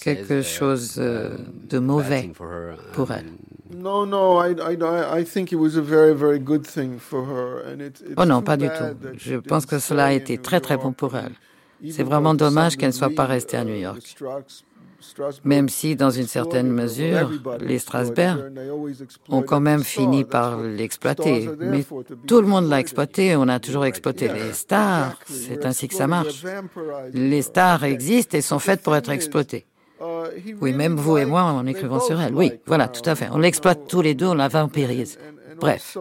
[0.00, 1.36] quelque uh, chose euh,
[1.68, 2.30] de mauvais
[2.92, 3.26] pour elle
[8.16, 9.08] Oh non, pas du tout.
[9.16, 11.32] Je pense que cela a été très très bon pour elle.
[11.90, 14.16] C'est vraiment dommage qu'elle ne soit pas restée à New York.
[15.44, 17.30] Même si, dans une certaine mesure,
[17.60, 18.52] les Strasberg
[19.28, 21.50] ont quand même fini par l'exploiter.
[21.58, 21.84] Mais
[22.26, 26.06] tout le monde l'a exploité, on a toujours exploité les stars, c'est ainsi que ça
[26.06, 26.44] marche.
[27.12, 29.66] Les stars existent et sont faites pour être exploitées.
[30.60, 32.34] Oui, même vous et moi, en écrivant sur elle.
[32.34, 33.28] Oui, voilà, tout à fait.
[33.32, 35.18] On l'exploite tous les deux, on la vampirise.
[35.60, 35.96] Bref.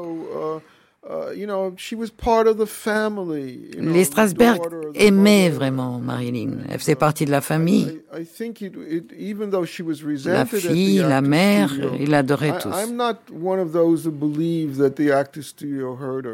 [3.77, 4.61] Les Strasberg
[4.95, 6.59] aimaient vraiment Marilyn.
[6.69, 8.01] Elle faisait partie de la famille.
[10.25, 12.73] La fille, la mère, il adorait tous.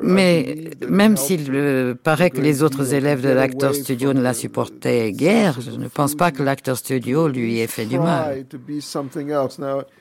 [0.04, 5.12] Mais même s'il euh, paraît que les autres élèves de l'acteur studio ne la supportaient
[5.12, 8.46] guère, je ne pense pas que l'acteur studio lui ait fait du mal.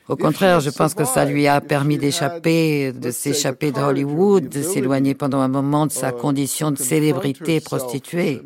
[0.09, 4.62] Au contraire, je pense que ça lui a permis d'échapper, de s'échapper de Hollywood, de
[4.62, 8.40] s'éloigner pendant un moment de sa condition de célébrité prostituée.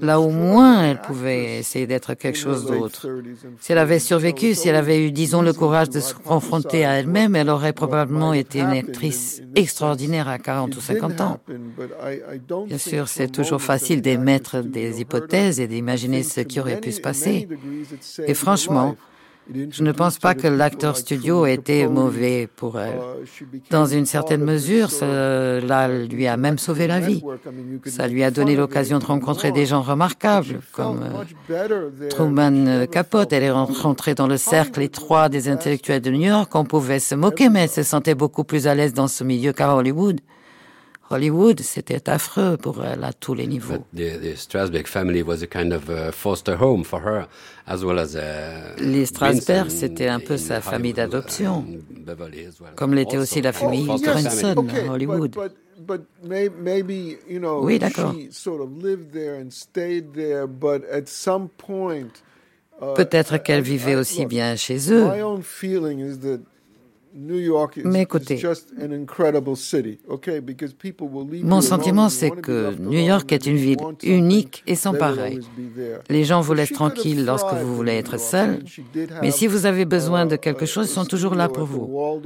[0.00, 3.08] Là au moins, elle pouvait essayer d'être quelque chose d'autre.
[3.60, 6.92] Si elle avait survécu, si elle avait eu, disons, le courage de se confronter à
[6.92, 11.40] elle-même, elle aurait probablement été une actrice extraordinaire à 40 ou 50 ans.
[12.66, 17.00] Bien sûr, c'est toujours facile d'émettre des hypothèses et d'imaginer ce qui aurait pu se
[17.00, 17.48] passer.
[18.26, 18.96] Et franchement,
[19.70, 22.98] je ne pense pas que l'acteur studio ait été mauvais pour elle.
[23.70, 27.22] Dans une certaine mesure, cela lui a même sauvé la vie.
[27.86, 31.00] Ça lui a donné l'occasion de rencontrer des gens remarquables, comme
[31.50, 33.32] euh, Truman Capote.
[33.32, 36.54] Elle est rentrée dans le cercle étroit des intellectuels de New York.
[36.54, 39.52] On pouvait se moquer, mais elle se sentait beaucoup plus à l'aise dans ce milieu
[39.52, 40.20] qu'à Hollywood.
[41.10, 43.84] Hollywood, c'était affreux pour elle à tous les niveaux.
[48.78, 51.64] Les Strasberg, c'était un peu sa famille d'adoption,
[52.74, 55.36] comme l'était aussi la famille Grunson à Hollywood.
[57.60, 58.14] Oui, d'accord.
[62.94, 65.06] Peut-être qu'elle vivait aussi bien chez eux.
[67.84, 68.42] Mais écoutez,
[71.42, 75.40] mon sentiment c'est que New York est une ville unique et sans pareil.
[76.10, 78.62] Les gens vous laissent tranquille lorsque vous voulez être seul,
[79.22, 82.20] mais si vous avez besoin de quelque chose, ils sont toujours là pour vous.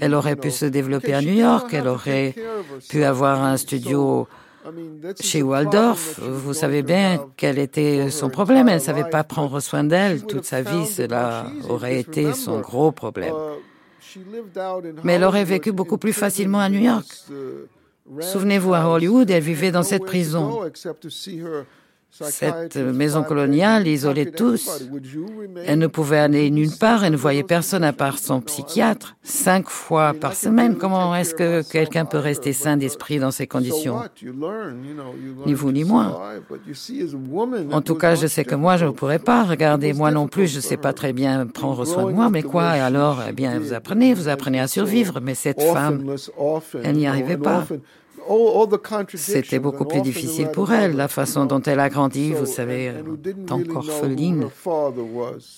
[0.00, 2.34] Elle aurait pu se développer à New York, elle aurait
[2.88, 4.26] pu avoir un studio
[5.20, 8.68] chez Waldorf, vous savez bien quel était son problème.
[8.68, 10.24] Elle ne savait pas prendre soin d'elle.
[10.24, 13.34] Toute sa vie, cela aurait été son gros problème.
[15.04, 17.06] Mais elle aurait vécu beaucoup plus facilement à New York.
[18.20, 20.62] Souvenez-vous, à Hollywood, elle vivait dans cette prison.
[22.14, 24.82] Cette maison coloniale isolait tous.
[25.64, 29.70] Elle ne pouvait aller nulle part, elle ne voyait personne à part son psychiatre, cinq
[29.70, 30.76] fois par semaine.
[30.76, 34.02] Comment est-ce que quelqu'un peut rester sain d'esprit dans ces conditions?
[35.46, 36.20] Ni vous ni moi.
[37.72, 39.44] En tout cas, je sais que moi, je ne pourrais pas.
[39.44, 42.42] Regardez, moi non plus, je ne sais pas très bien prendre soin de moi, mais
[42.42, 42.76] quoi?
[42.76, 45.20] Et alors, eh bien, vous apprenez, vous apprenez à survivre.
[45.22, 46.14] Mais cette femme,
[46.84, 47.64] elle n'y arrivait pas.
[49.14, 53.02] C'était beaucoup plus difficile pour elle, la façon dont elle a grandi, vous savez, euh,
[53.46, 54.46] tant qu'orpheline.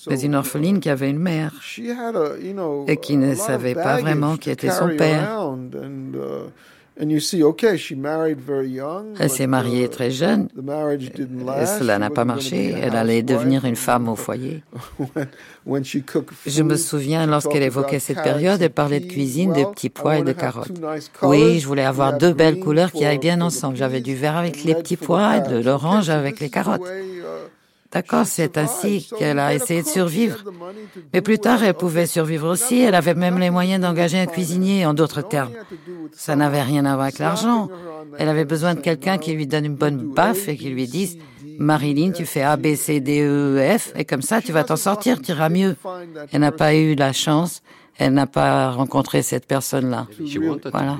[0.09, 1.53] Mais une orpheline qui avait une mère
[2.87, 5.55] et qui ne savait pas vraiment qui était son père.
[9.19, 10.47] Elle s'est mariée très jeune.
[10.57, 12.73] Et cela n'a pas marché.
[12.81, 14.63] Elle allait devenir une femme au foyer.
[16.45, 20.23] Je me souviens, lorsqu'elle évoquait cette période, elle parlait de cuisine, de petits pois et
[20.23, 20.71] de carottes.
[21.23, 23.75] Oui, je voulais avoir deux belles couleurs qui aillent bien ensemble.
[23.75, 26.81] J'avais du vert avec les petits pois et de l'orange avec les carottes.
[27.95, 30.43] D'accord, c'est ainsi qu'elle a essayé de survivre.
[31.13, 32.81] Mais plus tard, elle pouvait survivre aussi.
[32.81, 35.53] Elle avait même les moyens d'engager un cuisinier, en d'autres termes.
[36.11, 37.69] Ça n'avait rien à voir avec l'argent.
[38.17, 41.17] Elle avait besoin de quelqu'un qui lui donne une bonne baffe et qui lui dise
[41.57, 44.65] Marilyn, tu fais A, B, C, D, E, e F, et comme ça, tu vas
[44.65, 45.77] t'en sortir, tu iras mieux.
[46.33, 47.61] Elle n'a pas eu la chance,
[47.97, 50.07] elle n'a pas rencontré cette personne-là.
[50.69, 50.97] Voilà.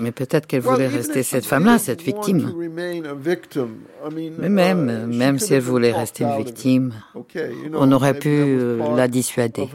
[0.00, 2.52] Mais peut-être qu'elle voulait rester cette femme-là, cette victime.
[4.38, 6.92] Mais même, même si elle voulait rester une victime,
[7.74, 9.68] on aurait pu euh, la dissuader.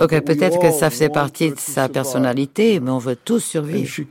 [0.00, 3.78] Ok, peut-être que ça faisait partie de sa personnalité, mais on veut tous survivre.
[3.78, 4.06] En fait,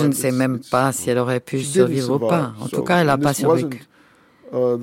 [0.00, 2.52] je ne sais même pas si elle aurait pu survivre ou pas.
[2.60, 3.82] En tout cas, elle n'a pas survécu.
[4.52, 4.76] Uh,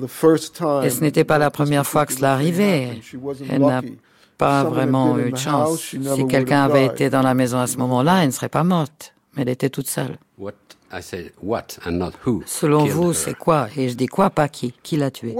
[0.82, 3.00] Et ce n'était pas la première fois que cela arrivait.
[3.50, 3.82] Elle n'a
[4.38, 5.80] pas vraiment eu de chance.
[5.80, 9.12] Si quelqu'un avait été dans la maison à ce moment-là, elle ne serait pas morte.
[9.34, 10.16] Mais elle était toute seule.
[12.46, 13.68] Selon vous, c'est quoi?
[13.76, 14.72] Et je dis quoi, pas qui?
[14.82, 15.34] Qui l'a tué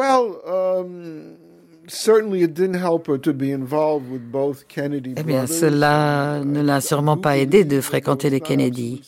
[5.17, 9.01] eh bien, cela ne l'a sûrement pas aidé de fréquenter les Kennedy.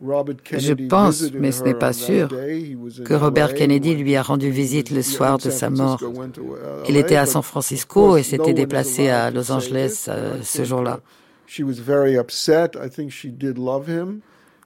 [0.00, 2.28] Je pense, mais ce n'est pas sûr,
[3.04, 6.00] que Robert Kennedy lui a rendu visite le soir de sa mort.
[6.88, 10.08] Il était à San Francisco et s'était déplacé à Los Angeles
[10.42, 11.00] ce jour-là.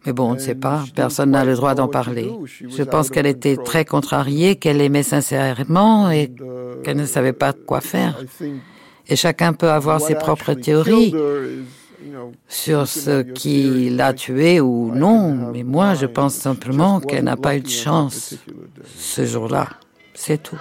[0.04, 2.30] Mais bon, on ne sait pas, personne n'a le droit d'en parler.
[2.44, 7.52] Je pense qu'elle était très contrariée, qu'elle aimait sincèrement et uh, qu'elle ne savait pas
[7.52, 8.18] quoi faire.
[9.08, 11.14] Et chacun peut avoir ses propres théories
[12.48, 17.56] sur ce qui l'a tué ou non, mais moi je pense simplement qu'elle n'a pas
[17.56, 18.34] eu de chance
[18.96, 19.68] ce jour-là.
[20.14, 20.58] C'est tout.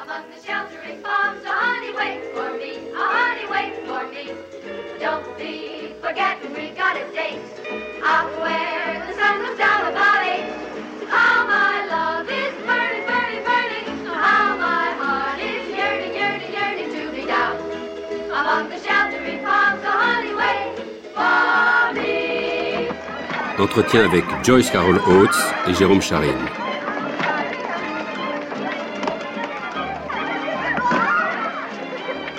[23.62, 25.38] Entretien avec Joyce Carol Oates
[25.68, 26.34] et Jérôme Charine.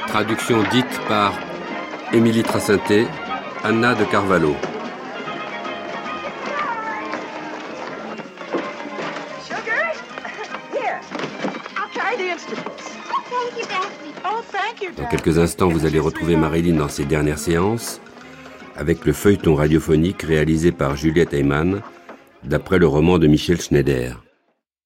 [0.08, 1.34] Traduction dite par
[2.12, 3.06] Émilie Tracinté,
[3.62, 4.56] Anna de Carvalho.
[14.96, 18.00] Dans quelques instants, vous allez retrouver Marilyn dans ses dernières séances
[18.76, 21.80] avec le feuilleton radiophonique réalisé par Juliette Eyman,
[22.44, 24.22] d'après le roman de Michel Schneider.